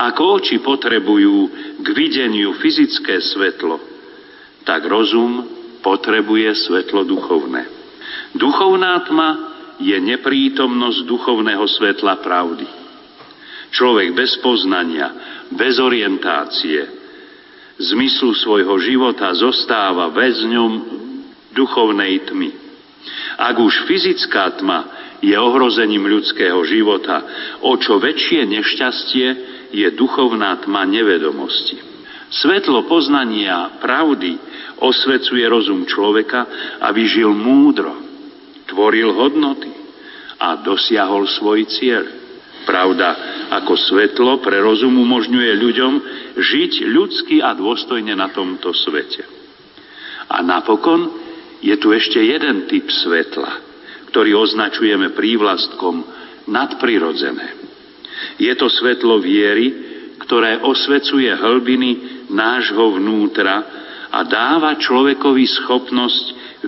Ako 0.00 0.40
oči 0.40 0.64
potrebujú 0.64 1.52
k 1.76 1.86
videniu 1.92 2.56
fyzické 2.56 3.20
svetlo, 3.20 3.76
tak 4.64 4.88
rozum 4.88 5.44
potrebuje 5.84 6.48
svetlo 6.64 7.04
duchovné. 7.04 7.68
Duchovná 8.32 9.04
tma 9.04 9.30
je 9.78 9.94
neprítomnosť 10.00 11.04
duchovného 11.04 11.68
svetla 11.68 12.24
pravdy. 12.24 12.66
Človek 13.74 14.16
bez 14.16 14.40
poznania, 14.40 15.12
bez 15.52 15.76
orientácie, 15.76 17.04
zmyslu 17.76 18.32
svojho 18.38 18.74
života 18.80 19.28
zostáva 19.34 20.08
väzňom 20.14 20.72
duchovnej 21.52 22.22
tmy. 22.26 22.50
Ak 23.36 23.58
už 23.58 23.84
fyzická 23.90 24.56
tma 24.56 24.80
je 25.20 25.34
ohrozením 25.34 26.06
ľudského 26.06 26.58
života, 26.64 27.22
o 27.66 27.74
čo 27.76 27.98
väčšie 27.98 28.46
nešťastie 28.46 29.28
je 29.74 29.88
duchovná 29.98 30.54
tma 30.62 30.86
nevedomosti. 30.86 31.93
Svetlo 32.32 32.88
poznania 32.88 33.80
pravdy 33.80 34.36
osvecuje 34.80 35.44
rozum 35.48 35.86
človeka, 35.86 36.46
aby 36.82 37.06
žil 37.06 37.30
múdro, 37.32 37.94
tvoril 38.68 39.12
hodnoty 39.12 39.70
a 40.40 40.60
dosiahol 40.60 41.28
svoj 41.30 41.68
cieľ. 41.68 42.04
Pravda, 42.64 43.08
ako 43.60 43.76
svetlo 43.76 44.40
pre 44.40 44.56
rozum 44.64 44.96
umožňuje 44.96 45.52
ľuďom 45.52 45.92
žiť 46.40 46.72
ľudsky 46.88 47.36
a 47.44 47.52
dôstojne 47.52 48.16
na 48.16 48.32
tomto 48.32 48.72
svete. 48.72 49.20
A 50.32 50.40
napokon 50.40 51.12
je 51.60 51.76
tu 51.76 51.92
ešte 51.92 52.24
jeden 52.24 52.64
typ 52.64 52.88
svetla, 52.88 53.60
ktorý 54.08 54.32
označujeme 54.40 55.12
prívlastkom 55.12 56.04
nadprirodzené. 56.48 57.60
Je 58.40 58.52
to 58.56 58.72
svetlo 58.72 59.20
viery, 59.20 59.72
ktoré 60.24 60.64
osvecuje 60.64 61.28
hlbiny 61.28 62.13
nášho 62.34 62.98
vnútra 62.98 63.54
a 64.10 64.18
dáva 64.26 64.74
človekovi 64.78 65.44
schopnosť 65.62 66.24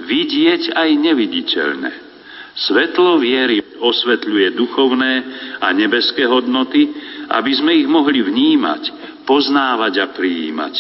vidieť 0.07 0.73
aj 0.73 0.89
neviditeľné. 0.95 1.93
Svetlo 2.57 3.21
viery 3.21 3.61
osvetľuje 3.77 4.57
duchovné 4.57 5.13
a 5.61 5.69
nebeské 5.77 6.25
hodnoty, 6.25 6.89
aby 7.29 7.53
sme 7.53 7.77
ich 7.77 7.85
mohli 7.85 8.25
vnímať, 8.25 8.83
poznávať 9.29 9.95
a 10.01 10.07
prijímať. 10.17 10.75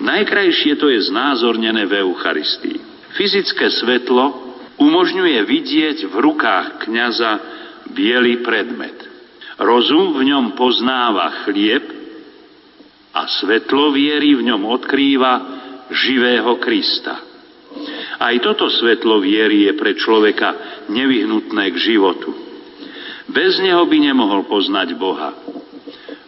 Najkrajšie 0.00 0.80
to 0.80 0.88
je 0.88 1.12
znázornené 1.12 1.84
v 1.84 2.00
Eucharistii. 2.08 2.78
Fyzické 3.20 3.68
svetlo 3.68 4.56
umožňuje 4.80 5.44
vidieť 5.44 6.08
v 6.08 6.14
rukách 6.24 6.88
kniaza 6.88 7.36
biely 7.92 8.40
predmet. 8.40 8.96
Rozum 9.60 10.16
v 10.16 10.24
ňom 10.32 10.56
poznáva 10.56 11.44
chlieb 11.44 11.99
a 13.10 13.26
svetlo 13.26 13.90
viery 13.90 14.38
v 14.38 14.46
ňom 14.50 14.62
odkrýva 14.70 15.32
živého 15.90 16.56
Krista. 16.62 17.26
Aj 18.20 18.34
toto 18.42 18.70
svetlo 18.70 19.18
viery 19.22 19.66
je 19.66 19.72
pre 19.74 19.94
človeka 19.98 20.82
nevyhnutné 20.90 21.64
k 21.70 21.76
životu. 21.78 22.30
Bez 23.30 23.62
neho 23.62 23.86
by 23.86 23.96
nemohol 23.98 24.46
poznať 24.46 24.98
Boha, 24.98 25.30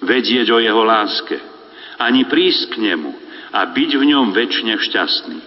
vedieť 0.03 0.55
o 0.55 0.59
jeho 0.63 0.83
láske, 0.87 1.39
ani 1.99 2.27
prísť 2.27 2.79
k 2.79 2.95
nemu 2.95 3.11
a 3.53 3.67
byť 3.67 3.91
v 3.99 4.05
ňom 4.15 4.31
väčšine 4.31 4.75
šťastný. 4.79 5.39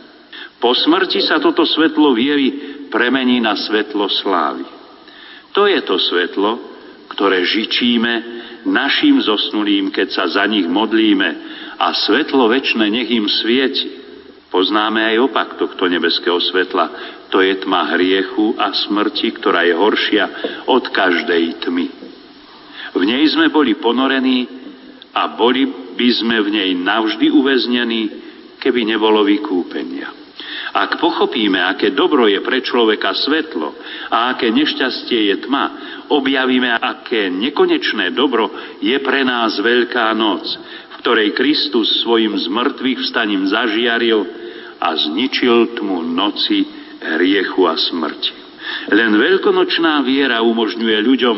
Po 0.60 0.72
smrti 0.76 1.24
sa 1.24 1.40
toto 1.40 1.64
svetlo 1.64 2.16
viery 2.16 2.76
premení 2.92 3.40
na 3.44 3.56
svetlo 3.56 4.08
slávy. 4.08 4.68
To 5.56 5.68
je 5.68 5.80
to 5.84 5.96
svetlo, 5.96 6.60
ktoré 7.12 7.48
žičíme 7.48 8.35
našim 8.66 9.22
zosnulým, 9.22 9.94
keď 9.94 10.08
sa 10.12 10.26
za 10.28 10.44
nich 10.50 10.66
modlíme 10.66 11.30
a 11.78 11.94
svetlo 11.94 12.50
väčšie 12.50 12.88
nech 12.90 13.10
im 13.10 13.30
svieti. 13.30 14.04
Poznáme 14.50 15.04
aj 15.04 15.18
opak 15.26 15.50
tohto 15.60 15.86
nebeského 15.92 16.40
svetla. 16.40 16.90
To 17.30 17.44
je 17.44 17.60
tma 17.62 17.92
hriechu 17.98 18.56
a 18.56 18.72
smrti, 18.72 19.36
ktorá 19.36 19.68
je 19.68 19.76
horšia 19.76 20.26
od 20.72 20.84
každej 20.90 21.60
tmy. 21.66 21.88
V 22.96 23.04
nej 23.04 23.28
sme 23.28 23.52
boli 23.52 23.76
ponorení 23.76 24.48
a 25.12 25.36
boli 25.36 25.68
by 25.96 26.10
sme 26.16 26.40
v 26.40 26.50
nej 26.56 26.70
navždy 26.80 27.28
uväznení, 27.28 28.02
keby 28.64 28.88
nebolo 28.88 29.28
vykúpenia. 29.28 30.25
Ak 30.76 31.00
pochopíme, 31.00 31.56
aké 31.64 31.96
dobro 31.96 32.28
je 32.28 32.44
pre 32.44 32.60
človeka 32.60 33.16
svetlo 33.16 33.72
a 34.12 34.36
aké 34.36 34.52
nešťastie 34.52 35.32
je 35.32 35.36
tma, 35.48 35.66
objavíme, 36.12 36.68
aké 36.68 37.32
nekonečné 37.32 38.12
dobro 38.12 38.52
je 38.84 39.00
pre 39.00 39.24
nás 39.24 39.56
Veľká 39.56 40.12
noc, 40.12 40.44
v 40.44 40.94
ktorej 41.00 41.32
Kristus 41.32 42.04
svojim 42.04 42.36
zmrtvých 42.36 43.08
vstaním 43.08 43.48
zažiaril 43.48 44.28
a 44.84 45.00
zničil 45.00 45.80
tmu 45.80 46.04
noci 46.12 46.68
hriechu 47.00 47.72
a 47.72 47.80
smrti. 47.80 48.36
Len 48.92 49.16
veľkonočná 49.16 50.04
viera 50.04 50.44
umožňuje 50.44 50.98
ľuďom 51.08 51.38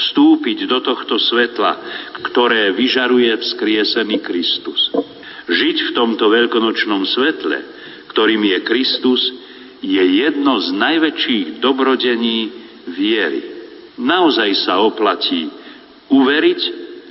vstúpiť 0.00 0.64
do 0.64 0.80
tohto 0.80 1.20
svetla, 1.20 1.76
ktoré 2.24 2.72
vyžaruje 2.72 3.36
vzkriesený 3.36 4.24
Kristus. 4.24 4.96
Žiť 5.44 5.76
v 5.90 5.94
tomto 5.96 6.32
veľkonočnom 6.32 7.04
svetle, 7.04 7.77
ktorým 8.18 8.50
je 8.50 8.58
Kristus, 8.66 9.22
je 9.78 10.02
jedno 10.02 10.58
z 10.58 10.74
najväčších 10.74 11.62
dobrodení 11.62 12.50
viery. 12.90 13.40
Naozaj 13.94 14.66
sa 14.66 14.82
oplatí 14.82 15.46
uveriť 16.10 16.60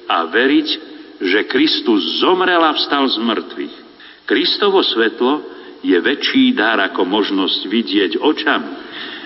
a 0.04 0.28
veriť, 0.28 0.68
že 1.24 1.48
Kristus 1.48 2.20
zomrel 2.20 2.60
a 2.60 2.76
vstal 2.76 3.08
z 3.08 3.24
mŕtvych. 3.24 3.76
Kristovo 4.28 4.84
svetlo 4.84 5.48
je 5.80 5.96
väčší 5.96 6.52
dar 6.52 6.76
ako 6.84 7.08
možnosť 7.08 7.72
vidieť 7.72 8.12
očami, 8.20 8.72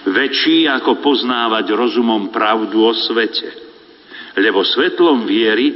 väčší 0.05 0.69
ako 0.69 1.01
poznávať 1.01 1.65
rozumom 1.73 2.29
pravdu 2.29 2.77
o 2.77 2.93
svete. 2.93 3.57
Lebo 4.37 4.61
svetlom 4.61 5.25
viery 5.25 5.73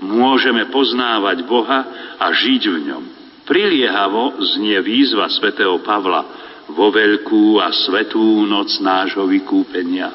môžeme 0.00 0.72
poznávať 0.72 1.44
Boha 1.44 1.84
a 2.16 2.32
žiť 2.32 2.62
v 2.64 2.78
ňom. 2.88 3.23
Priliehavo 3.44 4.40
znie 4.56 4.80
výzva 4.80 5.28
svätého 5.28 5.80
Pavla 5.84 6.24
vo 6.72 6.88
veľkú 6.88 7.60
a 7.60 7.68
svetú 7.72 8.48
noc 8.48 8.72
nášho 8.80 9.28
vykúpenia. 9.28 10.12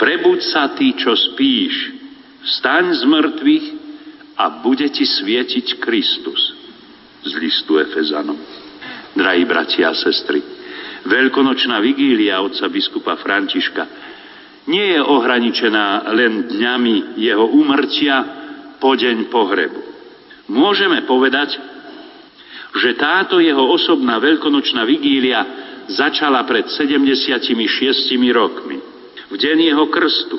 Prebuď 0.00 0.38
sa 0.40 0.72
ty, 0.72 0.96
čo 0.96 1.12
spíš, 1.12 1.92
vstaň 2.44 2.96
z 2.96 3.02
mŕtvych 3.04 3.66
a 4.40 4.44
bude 4.64 4.88
ti 4.92 5.04
svietiť 5.04 5.80
Kristus 5.80 6.40
z 7.24 7.32
listu 7.36 7.80
Efezanom 7.80 8.66
drahí 9.16 9.48
bratia 9.48 9.90
a 9.90 9.96
sestry. 9.96 10.44
Veľkonočná 11.08 11.80
vigília 11.80 12.44
otca 12.44 12.68
biskupa 12.68 13.16
Františka 13.16 13.88
nie 14.68 14.98
je 14.98 15.00
ohraničená 15.00 16.12
len 16.12 16.52
dňami 16.52 17.16
jeho 17.16 17.46
úmrtia 17.48 18.16
po 18.76 18.92
deň 18.92 19.32
pohrebu. 19.32 19.80
Môžeme 20.52 21.02
povedať, 21.08 21.56
že 22.76 22.98
táto 23.00 23.40
jeho 23.40 23.62
osobná 23.72 24.20
veľkonočná 24.20 24.84
vigília 24.84 25.40
začala 25.88 26.44
pred 26.44 26.68
76 26.68 27.48
rokmi, 28.34 28.78
v 29.26 29.34
deň 29.34 29.58
jeho 29.72 29.86
krstu 29.88 30.38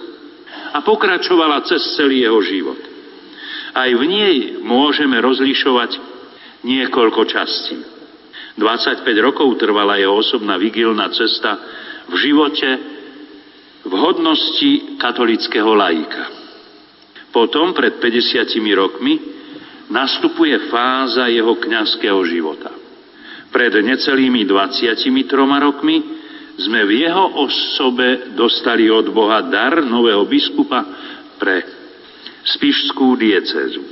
a 0.74 0.84
pokračovala 0.84 1.66
cez 1.66 1.82
celý 1.96 2.24
jeho 2.24 2.40
život. 2.44 2.82
Aj 3.74 3.90
v 3.90 4.04
nej 4.10 4.36
môžeme 4.64 5.18
rozlišovať 5.22 5.92
niekoľko 6.66 7.22
častí. 7.30 7.78
25 8.58 9.06
rokov 9.22 9.54
trvala 9.62 10.02
jeho 10.02 10.18
osobná 10.18 10.58
vigilná 10.58 11.14
cesta 11.14 11.62
v 12.10 12.16
živote 12.18 12.70
v 13.86 13.94
hodnosti 13.94 14.98
katolického 14.98 15.72
laika. 15.78 16.26
Potom, 17.30 17.78
pred 17.78 18.02
50 18.02 18.50
rokmi, 18.74 19.37
nastupuje 19.88 20.68
fáza 20.68 21.32
jeho 21.32 21.56
kňazského 21.56 22.20
života. 22.28 22.72
Pred 23.48 23.74
necelými 23.84 24.44
23 24.44 25.08
rokmi 25.64 25.98
sme 26.58 26.84
v 26.84 26.92
jeho 27.06 27.26
osobe 27.48 28.34
dostali 28.36 28.92
od 28.92 29.14
Boha 29.14 29.46
dar 29.48 29.80
nového 29.86 30.28
biskupa 30.28 30.84
pre 31.38 31.64
spišskú 32.44 33.16
diecezu. 33.16 33.84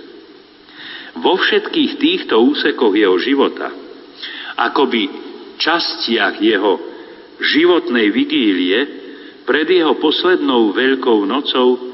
Vo 1.15 1.39
všetkých 1.39 1.91
týchto 1.95 2.35
úsekoch 2.43 2.91
jeho 2.91 3.15
života 3.21 3.71
akoby 4.55 5.07
častiach 5.59 6.39
jeho 6.39 6.79
životnej 7.39 8.11
vigílie 8.11 8.79
pred 9.43 9.67
jeho 9.67 9.99
poslednou 9.99 10.71
veľkou 10.71 11.27
nocou 11.27 11.91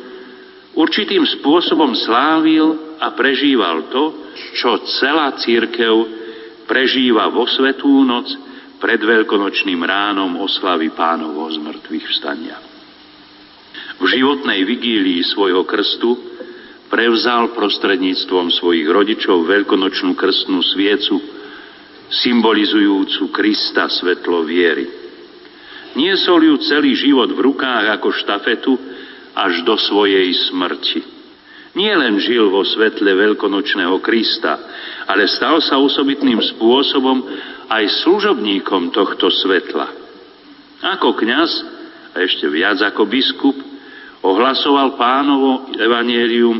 určitým 0.78 1.26
spôsobom 1.42 1.94
slávil 1.98 2.91
a 3.02 3.08
prežíval 3.18 3.90
to, 3.90 4.30
čo 4.54 4.86
celá 5.02 5.34
církev 5.42 6.06
prežíva 6.70 7.34
vo 7.34 7.50
svetú 7.50 8.06
noc 8.06 8.30
pred 8.78 9.02
veľkonočným 9.02 9.82
ránom 9.82 10.38
oslavy 10.38 10.94
pánovho 10.94 11.50
zmrtvých 11.50 12.06
vstania. 12.14 12.58
V 13.98 14.06
životnej 14.06 14.66
vigílii 14.66 15.22
svojho 15.26 15.66
krstu 15.66 16.14
prevzal 16.90 17.54
prostredníctvom 17.54 18.54
svojich 18.54 18.90
rodičov 18.90 19.46
veľkonočnú 19.46 20.18
krstnú 20.18 20.62
sviecu, 20.66 21.18
symbolizujúcu 22.12 23.32
Krista 23.32 23.88
svetlo 23.88 24.44
viery. 24.44 24.84
Niesol 25.96 26.52
ju 26.52 26.56
celý 26.68 26.96
život 26.98 27.32
v 27.32 27.40
rukách 27.40 28.00
ako 28.00 28.10
štafetu 28.12 28.74
až 29.32 29.64
do 29.64 29.80
svojej 29.80 30.28
smrti. 30.52 31.21
Nie 31.72 31.96
len 31.96 32.20
žil 32.20 32.52
vo 32.52 32.68
svetle 32.68 33.16
veľkonočného 33.16 33.96
Krista, 34.04 34.60
ale 35.08 35.32
stal 35.32 35.64
sa 35.64 35.80
osobitným 35.80 36.44
spôsobom 36.56 37.24
aj 37.72 38.04
služobníkom 38.04 38.92
tohto 38.92 39.32
svetla. 39.32 39.88
Ako 40.82 41.16
kňaz, 41.16 41.52
a 42.12 42.20
ešte 42.20 42.52
viac 42.52 42.84
ako 42.84 43.08
biskup, 43.08 43.56
ohlasoval 44.20 45.00
pánovo 45.00 45.72
evanielium 45.80 46.60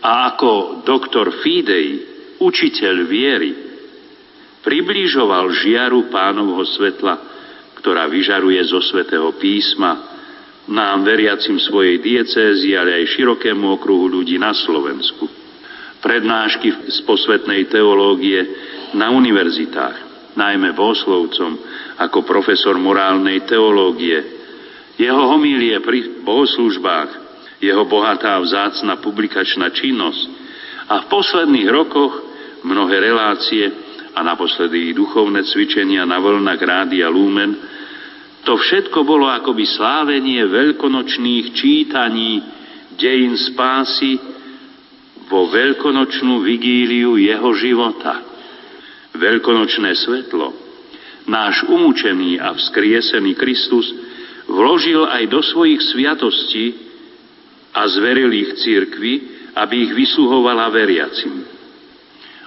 a 0.00 0.32
ako 0.32 0.80
doktor 0.86 1.44
Fidei, 1.44 2.00
učiteľ 2.40 2.96
viery, 3.04 3.52
približoval 4.64 5.52
žiaru 5.60 6.08
pánovho 6.08 6.64
svetla, 6.64 7.14
ktorá 7.78 8.08
vyžaruje 8.08 8.58
zo 8.64 8.80
svetého 8.80 9.28
písma, 9.36 10.17
nám 10.68 11.04
veriacim 11.04 11.56
svojej 11.56 11.98
diecézy, 11.98 12.76
ale 12.76 13.02
aj 13.02 13.16
širokému 13.16 13.80
okruhu 13.80 14.20
ľudí 14.20 14.36
na 14.36 14.52
Slovensku. 14.52 15.24
Prednášky 15.98 16.92
z 16.92 16.98
posvetnej 17.08 17.66
teológie 17.72 18.38
na 18.94 19.10
univerzitách, 19.10 19.96
najmä 20.38 20.76
Oslovcom, 20.76 21.58
ako 21.98 22.22
profesor 22.22 22.78
morálnej 22.78 23.42
teológie, 23.48 24.38
jeho 24.94 25.24
homílie 25.34 25.82
pri 25.82 26.22
bohoslužbách, 26.22 27.10
jeho 27.58 27.82
bohatá 27.90 28.38
vzácna 28.38 29.02
publikačná 29.02 29.74
činnosť 29.74 30.22
a 30.86 31.04
v 31.04 31.10
posledných 31.10 31.68
rokoch 31.68 32.12
mnohé 32.62 33.02
relácie 33.02 33.66
a 34.14 34.20
naposledy 34.22 34.94
duchovné 34.94 35.42
cvičenia 35.46 36.06
na 36.06 36.18
vlnách 36.18 36.60
Rádia 36.62 37.10
Lumen, 37.10 37.77
to 38.48 38.56
všetko 38.56 39.04
bolo 39.04 39.28
akoby 39.28 39.68
slávenie 39.68 40.40
veľkonočných 40.48 41.52
čítaní 41.52 42.40
dejín 42.96 43.36
spásy 43.36 44.16
vo 45.28 45.52
veľkonočnú 45.52 46.40
vigíliu 46.40 47.20
jeho 47.20 47.50
života. 47.52 48.24
Veľkonočné 49.12 49.92
svetlo, 49.92 50.56
náš 51.28 51.60
umúčený 51.68 52.40
a 52.40 52.56
vzkriesený 52.56 53.36
Kristus 53.36 53.92
vložil 54.48 55.04
aj 55.04 55.28
do 55.28 55.44
svojich 55.44 55.84
sviatostí 55.92 56.72
a 57.76 57.84
zveril 57.84 58.32
ich 58.32 58.64
církvi, 58.64 59.12
aby 59.60 59.74
ich 59.84 59.92
vysluhovala 59.92 60.72
veriacim. 60.72 61.44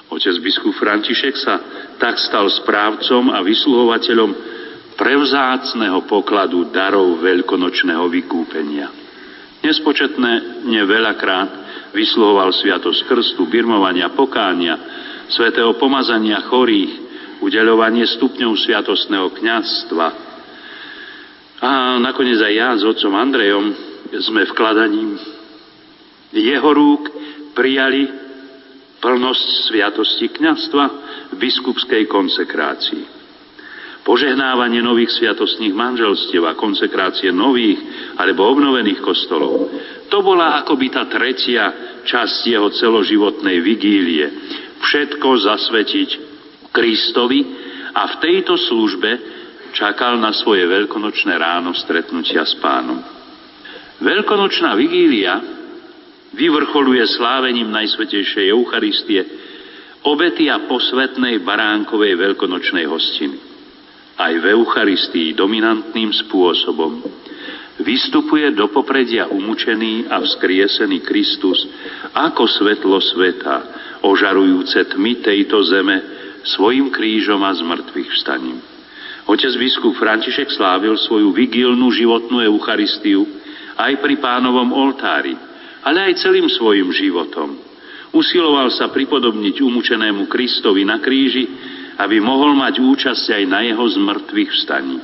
Otec 0.10 0.34
biskup 0.42 0.74
František 0.82 1.36
sa 1.38 1.62
tak 2.02 2.18
stal 2.18 2.50
správcom 2.50 3.30
a 3.30 3.46
vysluhovateľom 3.46 4.51
prevzácného 5.02 6.06
pokladu 6.06 6.70
darov 6.70 7.18
veľkonočného 7.26 8.06
vykúpenia. 8.06 8.88
Nespočetné 9.66 10.62
neveľakrát 10.70 11.50
vysluhoval 11.90 12.54
sviatosť 12.54 13.10
krstu, 13.10 13.50
birmovania, 13.50 14.14
pokánia, 14.14 14.78
svetého 15.26 15.74
pomazania 15.82 16.46
chorých, 16.46 17.10
udeľovanie 17.42 18.06
stupňov 18.06 18.54
sviatostného 18.62 19.34
kňazstva. 19.34 20.08
A 21.66 21.98
nakoniec 21.98 22.38
aj 22.38 22.54
ja 22.54 22.70
s 22.78 22.86
otcom 22.86 23.18
Andrejom 23.18 23.66
sme 24.22 24.46
vkladaním 24.54 25.18
Jeho 26.30 26.70
rúk 26.78 27.10
prijali 27.58 28.06
plnosť 29.02 29.48
sviatosti 29.66 30.30
kňastva 30.30 30.84
v 31.34 31.36
biskupskej 31.42 32.06
konsekrácii. 32.06 33.21
Požehnávanie 34.02 34.82
nových 34.82 35.14
sviatostných 35.14 35.78
manželstiev 35.78 36.42
a 36.50 36.58
konsekrácie 36.58 37.30
nových 37.30 37.78
alebo 38.18 38.50
obnovených 38.50 38.98
kostolov. 38.98 39.70
To 40.10 40.26
bola 40.26 40.58
akoby 40.66 40.90
tá 40.90 41.06
tretia 41.06 41.70
časť 42.02 42.50
jeho 42.50 42.74
celoživotnej 42.74 43.62
vigílie. 43.62 44.26
Všetko 44.82 45.30
zasvetiť 45.46 46.10
Kristovi 46.74 47.40
a 47.94 48.10
v 48.10 48.16
tejto 48.26 48.58
službe 48.58 49.12
čakal 49.78 50.18
na 50.18 50.34
svoje 50.34 50.66
veľkonočné 50.66 51.38
ráno 51.38 51.78
stretnutia 51.78 52.42
s 52.42 52.58
pánom. 52.58 53.06
Veľkonočná 54.02 54.74
vigília 54.82 55.38
vyvrcholuje 56.34 57.06
slávením 57.06 57.70
Najsvetejšej 57.70 58.50
Eucharistie 58.50 59.22
obety 60.02 60.50
a 60.50 60.66
posvetnej 60.66 61.46
baránkovej 61.46 62.18
veľkonočnej 62.18 62.90
hostiny 62.90 63.51
aj 64.22 64.34
v 64.38 64.46
Eucharistii 64.54 65.34
dominantným 65.34 66.14
spôsobom 66.14 67.02
vystupuje 67.82 68.54
do 68.54 68.70
popredia 68.70 69.26
umučený 69.26 70.06
a 70.14 70.22
vzkriesený 70.22 71.02
Kristus 71.02 71.66
ako 72.14 72.46
svetlo 72.46 73.02
sveta, 73.02 73.58
ožarujúce 74.06 74.94
tmy 74.94 75.26
tejto 75.26 75.66
zeme 75.66 75.98
svojim 76.46 76.94
krížom 76.94 77.42
a 77.42 77.50
zmrtvých 77.58 78.10
vstaním. 78.14 78.62
Otec 79.26 79.54
biskup 79.58 79.98
František 79.98 80.50
slávil 80.54 80.98
svoju 80.98 81.34
vigilnú 81.34 81.90
životnú 81.94 82.42
Eucharistiu 82.42 83.26
aj 83.78 83.98
pri 84.02 84.18
pánovom 84.22 84.70
oltári, 84.74 85.34
ale 85.82 86.10
aj 86.10 86.22
celým 86.22 86.50
svojim 86.50 86.90
životom. 86.94 87.58
Usiloval 88.12 88.70
sa 88.76 88.92
pripodobniť 88.92 89.64
umučenému 89.64 90.28
Kristovi 90.28 90.84
na 90.84 91.00
kríži 91.00 91.48
aby 92.02 92.18
mohol 92.18 92.58
mať 92.58 92.82
účasť 92.82 93.38
aj 93.38 93.44
na 93.46 93.62
jeho 93.62 93.86
zmrtvých 93.86 94.52
vstaní. 94.58 94.98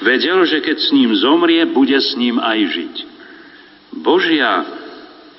Vedel, 0.00 0.44
že 0.48 0.64
keď 0.64 0.76
s 0.80 0.88
ním 0.92 1.12
zomrie, 1.16 1.60
bude 1.68 1.96
s 1.96 2.16
ním 2.16 2.40
aj 2.40 2.58
žiť. 2.72 2.94
Božia 4.00 4.64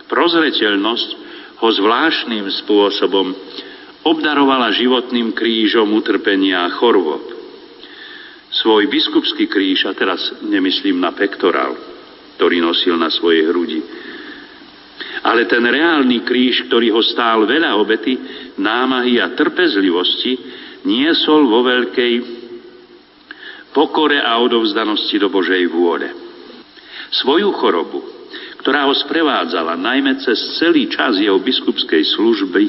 prozreteľnosť 0.05 1.09
ho 1.57 1.67
zvláštnym 1.73 2.45
spôsobom 2.63 3.33
obdarovala 4.05 4.71
životným 4.77 5.33
krížom 5.33 5.89
utrpenia 5.97 6.69
a 6.69 6.73
chorôb. 6.77 7.25
Svoj 8.47 8.87
biskupský 8.87 9.49
kríž, 9.49 9.83
a 9.89 9.93
teraz 9.97 10.21
nemyslím 10.45 11.01
na 11.01 11.11
pektorál, 11.11 11.75
ktorý 12.39 12.63
nosil 12.63 12.95
na 12.95 13.11
svojej 13.11 13.49
hrudi, 13.49 13.81
ale 15.27 15.49
ten 15.49 15.65
reálny 15.65 16.23
kríž, 16.23 16.69
ktorý 16.71 16.93
ho 16.95 17.03
stál 17.03 17.43
veľa 17.43 17.75
obety, 17.75 18.15
námahy 18.55 19.19
a 19.19 19.35
trpezlivosti, 19.35 20.39
niesol 20.85 21.47
vo 21.47 21.65
veľkej 21.65 22.13
pokore 23.71 24.17
a 24.17 24.37
odovzdanosti 24.41 25.17
do 25.21 25.29
Božej 25.29 25.69
vôle. 25.69 26.09
Svoju 27.23 27.53
chorobu, 27.55 28.03
ktorá 28.61 28.89
ho 28.89 28.93
sprevádzala 28.93 29.79
najmä 29.79 30.19
cez 30.19 30.59
celý 30.59 30.91
čas 30.91 31.15
jeho 31.21 31.39
biskupskej 31.39 32.03
služby, 32.17 32.63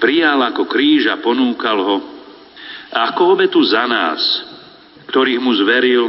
prijal 0.00 0.40
ako 0.46 0.64
kríž 0.64 1.10
a 1.12 1.20
ponúkal 1.20 1.78
ho 1.82 1.96
ako 2.96 3.36
obetu 3.36 3.60
za 3.66 3.84
nás, 3.84 4.22
ktorých 5.10 5.42
mu 5.42 5.52
zveril 5.58 6.04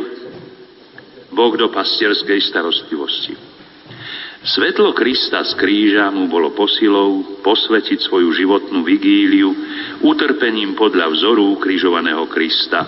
Boh 1.33 1.53
do 1.57 1.67
pastierskej 1.73 2.39
starostlivosti. 2.47 3.56
Svetlo 4.47 4.95
Krista 4.95 5.43
z 5.43 5.59
kríža 5.59 6.07
mu 6.07 6.31
bolo 6.31 6.55
posilou 6.55 7.43
posvetiť 7.43 7.99
svoju 7.99 8.31
životnú 8.31 8.79
vigíliu 8.79 9.51
utrpením 10.07 10.71
podľa 10.71 11.11
vzoru 11.11 11.59
krížovaného 11.59 12.23
Krista. 12.31 12.87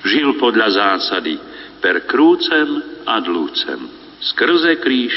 Žil 0.00 0.40
podľa 0.40 0.72
zásady 0.72 1.36
per 1.84 2.08
krúcem 2.08 2.80
ad 3.04 3.28
lucem. 3.28 3.84
Skrze 4.24 4.80
kríž 4.80 5.12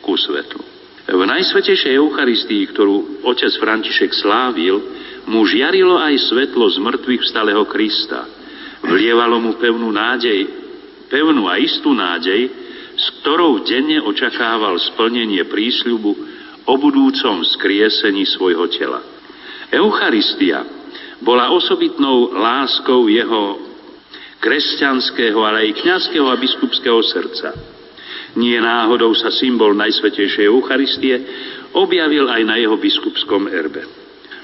ku 0.00 0.16
svetlu. 0.16 0.64
V 1.08 1.20
Najsvetejšej 1.20 2.00
Eucharistii, 2.00 2.64
ktorú 2.72 3.20
otec 3.28 3.52
František 3.60 4.16
slávil, 4.16 4.80
mu 5.28 5.44
žiarilo 5.44 6.00
aj 6.00 6.24
svetlo 6.24 6.72
z 6.72 6.80
mŕtvych 6.80 7.22
vstalého 7.28 7.68
Krista. 7.68 8.24
Vlievalo 8.80 9.36
mu 9.44 9.60
pevnú 9.60 9.92
nádej, 9.92 10.48
pevnú 11.12 11.52
a 11.52 11.60
istú 11.60 11.92
nádej, 11.92 12.67
s 12.98 13.06
ktorou 13.22 13.62
denne 13.62 14.02
očakával 14.02 14.74
splnenie 14.92 15.46
prísľubu 15.46 16.10
o 16.66 16.74
budúcom 16.74 17.46
skriesení 17.46 18.26
svojho 18.26 18.66
tela. 18.74 19.00
Eucharistia 19.70 20.66
bola 21.22 21.54
osobitnou 21.54 22.34
láskou 22.34 23.06
jeho 23.06 23.62
kresťanského, 24.42 25.38
ale 25.38 25.70
aj 25.70 25.78
kňazského 25.82 26.26
a 26.26 26.36
biskupského 26.38 27.00
srdca. 27.06 27.54
Nie 28.38 28.58
náhodou 28.62 29.14
sa 29.14 29.30
symbol 29.34 29.74
Najsvetejšej 29.78 30.46
Eucharistie 30.46 31.16
objavil 31.74 32.26
aj 32.26 32.42
na 32.46 32.58
jeho 32.58 32.76
biskupskom 32.78 33.50
erbe. 33.50 33.82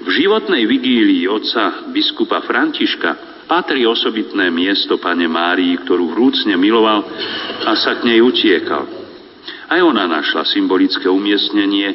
V 0.02 0.08
životnej 0.10 0.66
vigílii 0.66 1.30
otca 1.30 1.90
biskupa 1.94 2.42
Františka 2.42 3.33
patrí 3.44 3.84
osobitné 3.84 4.48
miesto 4.50 4.96
pane 5.00 5.28
Márii, 5.28 5.76
ktorú 5.84 6.12
vrúcne 6.12 6.56
miloval 6.56 7.04
a 7.64 7.72
sa 7.76 7.96
k 8.00 8.08
nej 8.08 8.20
utiekal. 8.20 8.84
Aj 9.68 9.80
ona 9.80 10.04
našla 10.04 10.44
symbolické 10.48 11.08
umiestnenie 11.08 11.88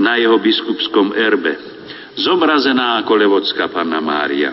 na 0.00 0.16
jeho 0.16 0.40
biskupskom 0.40 1.12
erbe, 1.12 1.56
zobrazená 2.16 3.00
ako 3.04 3.12
levodská 3.16 3.68
panna 3.68 4.00
Mária. 4.00 4.52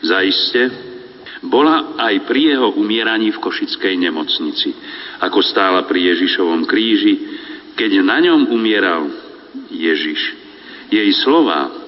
Zaiste, 0.00 0.90
bola 1.40 1.96
aj 1.96 2.28
pri 2.28 2.56
jeho 2.56 2.76
umieraní 2.76 3.32
v 3.32 3.40
Košickej 3.40 3.96
nemocnici, 3.96 4.76
ako 5.24 5.40
stála 5.40 5.88
pri 5.88 6.12
Ježišovom 6.12 6.68
kríži, 6.68 7.14
keď 7.76 8.04
na 8.04 8.20
ňom 8.20 8.52
umieral 8.52 9.08
Ježiš. 9.72 10.36
Jej 10.92 11.08
slova 11.24 11.79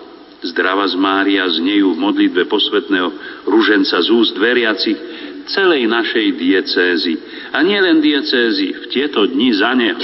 Zdrava 0.43 0.91
z 0.91 0.99
Mária 0.99 1.47
znejú 1.47 1.95
v 1.95 2.03
modlitbe 2.03 2.51
posvetného 2.51 3.09
ruženca 3.47 4.03
z 4.03 4.09
úst 4.11 4.35
veriacich 4.35 4.99
celej 5.47 5.87
našej 5.87 6.27
diecézy. 6.35 7.15
A 7.55 7.63
nie 7.63 7.79
len 7.79 8.03
diecézy, 8.03 8.75
v 8.75 8.85
tieto 8.91 9.27
dni 9.27 9.51
za 9.55 9.71
neho. 9.75 10.03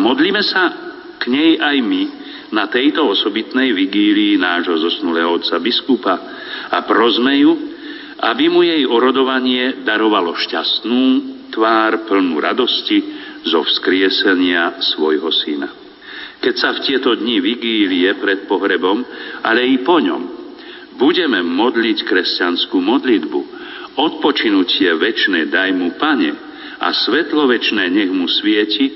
Modlíme 0.00 0.40
sa 0.40 0.62
k 1.20 1.28
nej 1.28 1.60
aj 1.60 1.76
my 1.84 2.02
na 2.56 2.70
tejto 2.72 3.04
osobitnej 3.04 3.76
vigílii 3.76 4.40
nášho 4.40 4.80
zosnulého 4.80 5.36
otca 5.36 5.60
biskupa 5.60 6.14
a 6.70 6.78
prosme 6.88 7.36
ju, 7.40 7.52
aby 8.24 8.48
mu 8.48 8.64
jej 8.64 8.86
orodovanie 8.88 9.84
darovalo 9.84 10.32
šťastnú 10.38 11.02
tvár 11.52 12.08
plnú 12.08 12.40
radosti 12.40 12.98
zo 13.44 13.60
vzkriesenia 13.60 14.80
svojho 14.80 15.28
syna 15.30 15.83
keď 16.40 16.54
sa 16.54 16.70
v 16.74 16.82
tieto 16.86 17.14
dni 17.14 17.40
vigílie 17.40 18.10
pred 18.18 18.46
pohrebom, 18.50 19.02
ale 19.42 19.66
i 19.66 19.82
po 19.82 19.98
ňom 20.00 20.22
budeme 20.98 21.42
modliť 21.42 22.06
kresťanskú 22.06 22.78
modlitbu. 22.78 23.40
Odpočinutie 23.94 24.90
väčšie 24.94 25.50
daj 25.50 25.70
mu, 25.74 25.94
Pane, 25.94 26.30
a 26.82 26.90
svetlo 26.90 27.46
väčšie 27.46 27.86
nech 27.88 28.10
mu 28.10 28.26
svieti, 28.26 28.90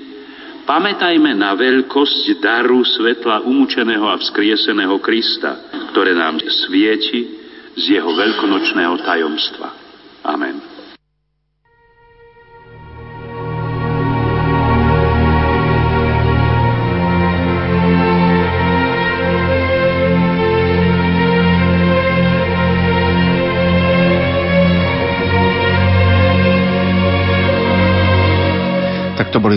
pamätajme 0.66 1.32
na 1.38 1.56
veľkosť 1.56 2.42
daru 2.42 2.84
svetla 2.84 3.46
umúčeného 3.46 4.04
a 4.04 4.20
vzkrieseného 4.20 4.98
Krista, 5.00 5.56
ktoré 5.94 6.12
nám 6.12 6.42
svieti 6.68 7.38
z 7.78 7.84
jeho 7.96 8.10
veľkonočného 8.12 8.94
tajomstva. 9.06 9.68
Amen. 10.26 10.67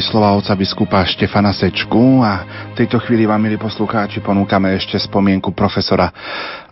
Boli 0.02 0.18
slova 0.18 0.34
oca 0.34 0.58
biskupa 0.58 1.06
Štefana 1.06 1.54
Sečku 1.54 2.26
a 2.26 2.42
v 2.74 2.82
tejto 2.82 2.98
chvíli 3.06 3.30
vám, 3.30 3.38
milí 3.38 3.62
poslucháči, 3.62 4.18
ponúkame 4.26 4.74
ešte 4.74 4.98
spomienku 4.98 5.54
profesora 5.54 6.10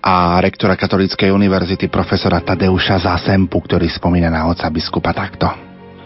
a 0.01 0.41
rektora 0.41 0.73
Katolíckej 0.73 1.29
univerzity 1.29 1.93
profesora 1.93 2.41
Tadeuša 2.41 3.05
Zásempu, 3.05 3.61
ktorý 3.61 3.85
spomína 3.85 4.33
na 4.33 4.49
oca 4.49 4.65
biskupa 4.73 5.13
takto. 5.13 5.45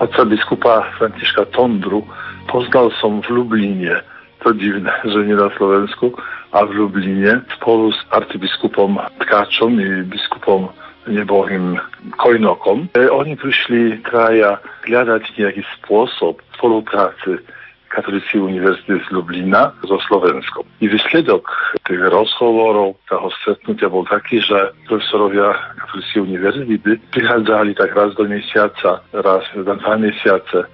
Oca 0.03 0.21
biskupa 0.27 0.83
Františka 0.99 1.47
Tondru 1.55 2.03
poznal 2.51 2.91
som 2.99 3.23
v 3.23 3.39
Lublíne. 3.39 4.03
To 4.43 4.51
divné, 4.51 4.91
že 5.07 5.23
nie 5.23 5.39
na 5.39 5.47
Slovensku, 5.55 6.11
a 6.51 6.59
v 6.67 6.75
Lublíne 6.75 7.47
spolu 7.55 7.95
s 7.95 8.03
arcibiskupom 8.11 8.99
Tkáčom 9.23 9.79
i 9.79 10.03
biskupom 10.11 10.75
nebohým 11.07 11.79
Kojnokom. 12.17 12.91
E, 12.95 13.09
oni 13.09 13.35
prišli 13.35 14.03
traja 14.07 14.59
hľadať 14.87 15.23
nejaký 15.39 15.63
spôsob 15.79 16.39
spolupráce 16.57 17.43
Katolíckej 17.93 18.41
univerzity 18.41 19.05
z 19.05 19.07
Lublina 19.13 19.69
so 19.85 20.01
Slovenskom. 20.09 20.65
I 20.81 20.89
výsledok 20.89 21.45
tých 21.85 22.01
rozhovorov, 22.01 22.97
toho 23.05 23.29
stretnutia 23.37 23.85
bol 23.85 24.01
taký, 24.09 24.41
že 24.41 24.73
profesorovia 24.89 25.53
Katolíckej 25.77 26.21
univerzity 26.25 26.73
prichádzali 27.13 27.77
tak 27.77 27.93
raz 27.93 28.17
do 28.17 28.25
mesiaca, 28.25 29.05
raz 29.13 29.45
za 29.53 29.73
dva 29.77 29.95
mesiace 30.01 30.65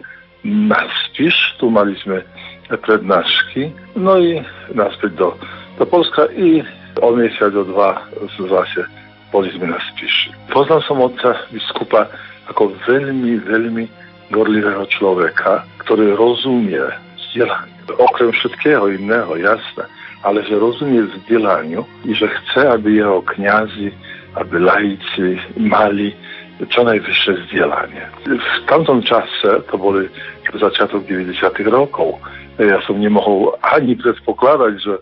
na 0.47 0.79
Spiš, 1.11 1.59
tu 1.59 1.67
mali 1.67 1.91
sme 1.99 2.23
prednášky, 2.71 3.75
no 3.99 4.15
i 4.15 4.39
naspäť 4.71 5.19
do, 5.19 5.29
do 5.75 5.83
Polska 5.83 6.31
i 6.31 6.63
o 7.03 7.09
mesiac, 7.11 7.51
o 7.51 7.67
dva 7.67 7.99
zase 8.39 8.87
boli 8.87 8.98
sme 9.31 9.69
na 9.69 9.79
Spiši. 9.93 10.33
Poznal 10.49 10.81
som 10.85 11.01
otca 11.01 11.37
biskupa 11.53 12.09
ako 12.49 12.73
veľmi, 12.89 13.45
veľmi 13.45 13.85
gorlivého 14.33 14.85
človeka, 14.89 15.65
ktorý 15.85 16.17
rozumie 16.17 16.81
vzdelaniu. 17.17 17.77
Okrem 17.97 18.29
všetkého 18.33 18.85
iného, 18.93 19.37
jasné, 19.37 19.85
ale 20.25 20.45
že 20.45 20.57
rozumie 20.57 21.05
vzdelaniu 21.05 21.85
i 22.05 22.13
že 22.13 22.29
chce, 22.29 22.69
aby 22.69 23.01
jeho 23.01 23.21
kňazi, 23.25 23.89
aby 24.37 24.55
laici 24.61 25.37
mali 25.57 26.13
čo 26.59 26.83
najvyššie 26.83 27.31
vzdelanie. 27.47 28.03
V 28.27 28.59
tamtom 28.67 28.99
čase, 28.99 29.63
to 29.71 29.75
boli 29.79 30.11
začiatok 30.51 31.07
90. 31.07 31.39
rokov, 31.71 32.19
ja 32.59 32.83
som 32.83 32.99
nemohol 32.99 33.55
ani 33.63 33.95
predpokladať, 33.95 34.73
že 34.83 34.93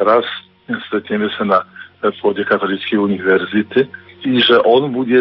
raz 0.00 0.24
stretneme 0.88 1.28
sa 1.36 1.44
na 1.44 1.58
pôde 2.18 2.42
katolíckej 2.42 2.98
univerzity 2.98 3.86
i 4.22 4.38
že 4.38 4.54
on 4.62 4.94
bude 4.94 5.18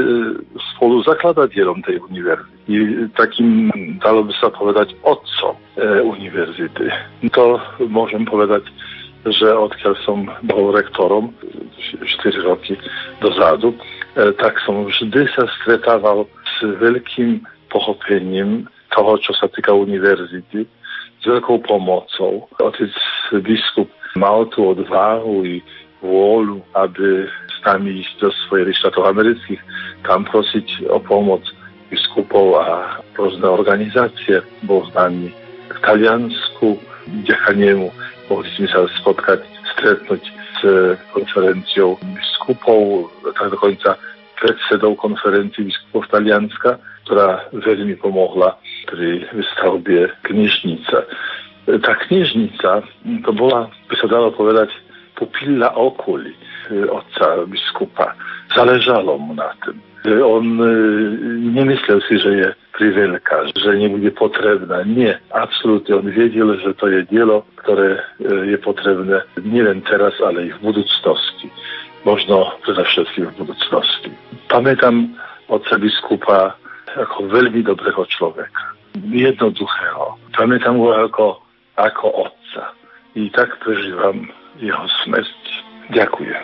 spolu 0.74 1.02
zakladateľom 1.02 1.82
tej 1.86 1.98
univerzity. 2.06 3.10
Takým, 3.18 3.74
dalo 3.98 4.26
by 4.30 4.34
sa 4.38 4.54
povedať, 4.54 4.94
otcom 5.02 5.58
e, 5.58 6.06
univerzity. 6.06 6.86
To 7.34 7.58
môžem 7.90 8.30
povedať, 8.30 8.62
že 9.26 9.50
odkiaľ 9.50 9.94
som 10.06 10.30
bol 10.46 10.70
rektorom 10.70 11.34
4 12.06 12.46
roky 12.46 12.78
dozadu, 13.26 13.74
E, 14.16 14.32
tak 14.36 14.60
som 14.68 14.84
vždy 14.84 15.24
sa 15.32 15.48
stretával 15.62 16.28
s 16.44 16.68
veľkým 16.84 17.48
pochopením 17.72 18.68
toho, 18.92 19.16
čo 19.24 19.32
sa 19.32 19.48
týka 19.48 19.72
univerzity, 19.72 20.68
s 20.68 21.24
veľkou 21.24 21.64
pomocou. 21.64 22.52
Otec 22.60 22.92
biskup 23.40 23.88
mal 24.20 24.52
tú 24.52 24.76
odvahu 24.76 25.48
i 25.48 25.64
vôľu, 26.02 26.62
aby 26.76 27.30
s 27.30 27.58
nami 27.66 28.02
ísť 28.02 28.14
do 28.26 28.30
svojich 28.46 28.78
štátov 28.82 29.14
amerických, 29.14 29.62
tam 30.06 30.26
prosiť 30.26 30.90
o 30.90 30.98
pomoc 30.98 31.46
biskupov 31.94 32.58
a 32.58 32.98
rôzne 33.16 33.46
organizácie. 33.46 34.42
Bol 34.66 34.86
s 34.90 34.92
nami 34.98 35.30
v 35.70 35.80
Taliansku, 35.86 36.82
vďaka 37.22 37.54
nemu 37.54 37.90
mohli 38.32 38.48
sme 38.56 38.68
sa 38.72 38.88
spotkať, 39.04 39.44
stretnúť 39.76 40.24
konferenciou 41.12 41.98
biskupov, 42.16 43.10
tak 43.36 43.52
dokonca 43.52 43.98
predsedou 44.40 44.96
konferencii 44.96 45.68
biskupov 45.68 46.08
Talianska, 46.08 46.80
ktorá 47.04 47.44
veľmi 47.52 47.98
pomohla 48.00 48.56
pri 48.88 49.26
stavbie 49.54 50.08
knižnice. 50.24 50.98
Tá 51.82 51.94
knižnica 52.08 52.86
to 53.26 53.32
bola, 53.36 53.70
by 53.90 53.96
sa 54.00 54.08
dalo 54.08 54.32
povedať, 54.32 54.70
pupilla 55.22 55.70
okuli 55.78 56.34
e, 56.34 56.90
otca 56.90 57.46
biskupa. 57.46 58.18
Zaležalo 58.58 59.22
mu 59.22 59.38
na 59.38 59.54
tym. 59.62 59.78
E, 60.02 60.18
on 60.18 60.58
e, 60.58 60.74
nemyslel 61.54 62.02
si, 62.10 62.18
že 62.18 62.32
je 62.42 62.50
priveľká, 62.74 63.54
že 63.54 63.78
nebude 63.78 64.10
potrebná. 64.18 64.82
Nie, 64.90 65.22
absolútne. 65.30 66.02
On 66.02 66.10
vedel, 66.10 66.58
že 66.58 66.74
to 66.82 66.90
je 66.90 67.06
dielo, 67.06 67.46
ktoré 67.62 68.02
je 68.50 68.58
potrebné 68.58 69.22
nielen 69.46 69.86
teraz, 69.86 70.18
ale 70.26 70.50
i 70.50 70.52
v 70.58 70.60
budúcnosti. 70.66 71.54
Možno 72.02 72.58
predovšetkým 72.66 73.30
v 73.30 73.46
budúcnosti. 73.46 74.10
Pamätám 74.50 75.14
otca 75.54 75.78
biskupa 75.78 76.58
ako 76.98 77.30
veľmi 77.30 77.62
dobrého 77.62 78.02
človeka. 78.10 78.74
Jednoduchého. 79.14 80.18
Pamätám 80.34 80.82
ho 80.82 80.90
ako, 80.90 81.38
ako 81.78 82.26
otca. 82.26 82.74
I 83.14 83.30
tak 83.30 83.60
prežívam 83.62 84.32
jeho 84.62 84.86
smrť. 85.04 85.42
Ďakujem. 85.92 86.44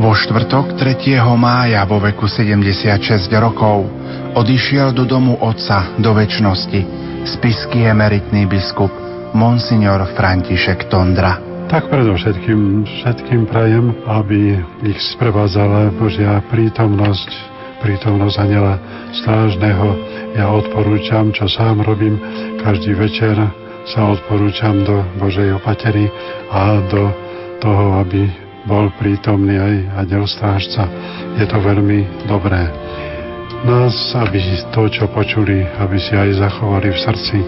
Vo 0.00 0.16
štvrtok 0.16 0.80
3. 0.80 1.20
mája 1.36 1.84
vo 1.84 2.00
veku 2.00 2.24
76 2.24 3.30
rokov 3.36 3.84
odišiel 4.32 4.96
do 4.96 5.04
domu 5.04 5.36
otca 5.38 5.92
do 6.00 6.16
väčšnosti 6.16 6.80
spisky 7.28 7.84
emeritný 7.84 8.48
biskup 8.48 8.88
Monsignor 9.36 10.08
František 10.16 10.88
Tondra. 10.88 11.36
Tak 11.68 11.92
predovšetkým 11.92 12.82
všetkým 12.82 13.46
prajem, 13.46 13.92
aby 14.08 14.58
ich 14.88 14.98
sprevádzala 15.14 15.94
Božia 15.94 16.42
prítomnosť, 16.48 17.30
prítomnosť 17.84 18.36
Aniela 18.40 18.74
Strážneho. 19.14 19.88
Ja 20.38 20.46
odporúčam, 20.54 21.34
čo 21.34 21.50
sám 21.50 21.82
robím, 21.82 22.14
každý 22.62 22.94
večer 22.94 23.34
sa 23.90 24.00
odporúčam 24.14 24.86
do 24.86 25.02
Božej 25.18 25.58
opatery 25.58 26.06
a 26.52 26.78
do 26.86 27.10
toho, 27.58 27.98
aby 28.00 28.30
bol 28.68 28.92
prítomný 29.00 29.58
aj 29.58 30.06
aniel 30.06 30.24
strážca. 30.28 30.86
Je 31.34 31.44
to 31.48 31.58
veľmi 31.58 32.28
dobré. 32.30 32.68
Nás, 33.60 33.92
aby 34.16 34.40
to, 34.72 34.88
čo 34.88 35.04
počuli, 35.12 35.66
aby 35.82 35.96
si 36.00 36.16
aj 36.16 36.40
zachovali 36.40 36.88
v 36.88 37.02
srdci 37.02 37.38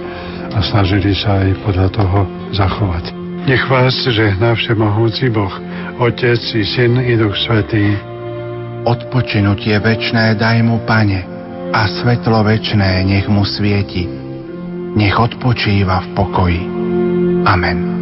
a 0.53 0.59
snažili 0.61 1.17
sa 1.17 1.41
aj 1.41 1.57
podľa 1.65 1.89
toho 1.89 2.21
zachovať. 2.53 3.05
Nech 3.49 3.65
vás 3.67 3.97
žehná 3.97 4.53
všemohúci 4.55 5.33
Boh, 5.33 5.51
Otec 5.99 6.39
i 6.39 6.63
Syn 6.63 7.01
i 7.01 7.17
Duch 7.17 7.35
Svetý. 7.41 7.97
Odpočinutie 8.85 9.79
večné 9.81 10.37
daj 10.37 10.61
mu, 10.67 10.85
Pane, 10.85 11.32
a 11.73 11.89
svetlo 11.89 12.45
večné 12.45 13.01
nech 13.09 13.29
mu 13.29 13.49
svieti. 13.49 14.05
Nech 14.93 15.17
odpočíva 15.17 16.05
v 16.05 16.09
pokoji. 16.13 16.61
Amen. 17.49 18.02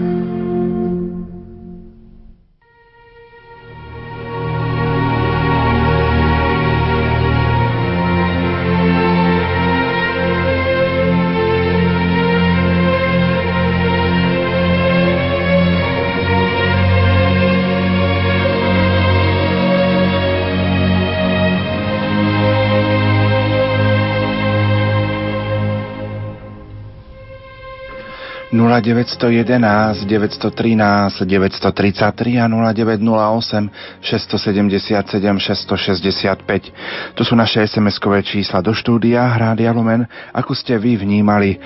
0911 28.71 30.07
913 30.07 31.27
933 31.27 32.39
a 32.39 32.47
0908 32.47 33.67
677 33.99 35.43
665. 35.43 37.19
To 37.19 37.23
sú 37.27 37.35
naše 37.35 37.67
SMS-kové 37.67 38.23
čísla 38.23 38.63
do 38.63 38.71
štúdia 38.71 39.27
Hrádia 39.27 39.75
Lumen. 39.75 40.07
Ako 40.31 40.55
ste 40.55 40.79
vy 40.79 41.03
vnímali 41.03 41.59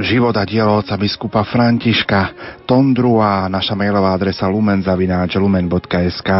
život 0.00 0.32
a 0.32 0.48
dielo 0.48 0.80
oca 0.80 0.96
biskupa 0.96 1.44
Františka 1.44 2.32
Tondru 2.64 3.20
a 3.20 3.52
naša 3.52 3.76
mailová 3.76 4.16
adresa 4.16 4.48
lumenzavináč.lumen.sk 4.48 6.30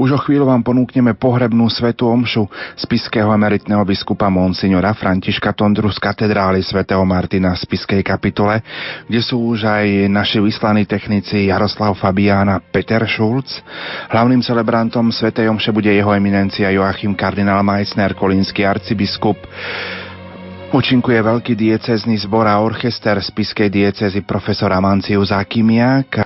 Už 0.00 0.08
o 0.16 0.18
chvíľu 0.18 0.48
vám 0.48 0.64
ponúkneme 0.64 1.12
pohrebnú 1.14 1.68
svetu 1.68 2.08
omšu 2.08 2.48
spiského 2.80 3.28
emeritného 3.28 3.84
biskupa 3.84 4.32
Monsignora 4.32 4.96
Františka 4.96 5.52
Tondru 5.52 5.92
z 5.92 6.00
katedrály 6.00 6.64
svätého 6.64 7.04
Martina 7.04 7.52
v 7.52 7.60
spiskej 7.60 8.00
kapitole, 8.00 8.64
kde 9.04 9.20
sú 9.20 9.52
už 9.52 9.68
aj 9.68 10.08
naši 10.08 10.40
vyslaní 10.40 10.88
technici 10.88 11.52
Jaroslav 11.52 11.92
Fabián 12.00 12.48
Peter 12.72 13.04
Šulc. 13.04 13.60
Hlavným 14.08 14.40
celebrantom 14.40 15.12
svätej 15.12 15.52
omše 15.52 15.68
bude 15.68 15.92
jeho 15.92 16.16
eminencia 16.16 16.72
Joachim 16.72 17.12
kardinál 17.12 17.60
Meissner, 17.60 18.16
kolínsky 18.16 18.64
arcibiskup. 18.64 19.36
Účinkuje 20.72 21.20
veľký 21.20 21.52
diecezný 21.52 22.16
zbor 22.24 22.48
a 22.48 22.56
orchester 22.56 23.20
spiskej 23.20 23.68
diecezy 23.68 24.24
profesora 24.24 24.80
Manciu 24.80 25.20
Zakimiak 25.20 26.16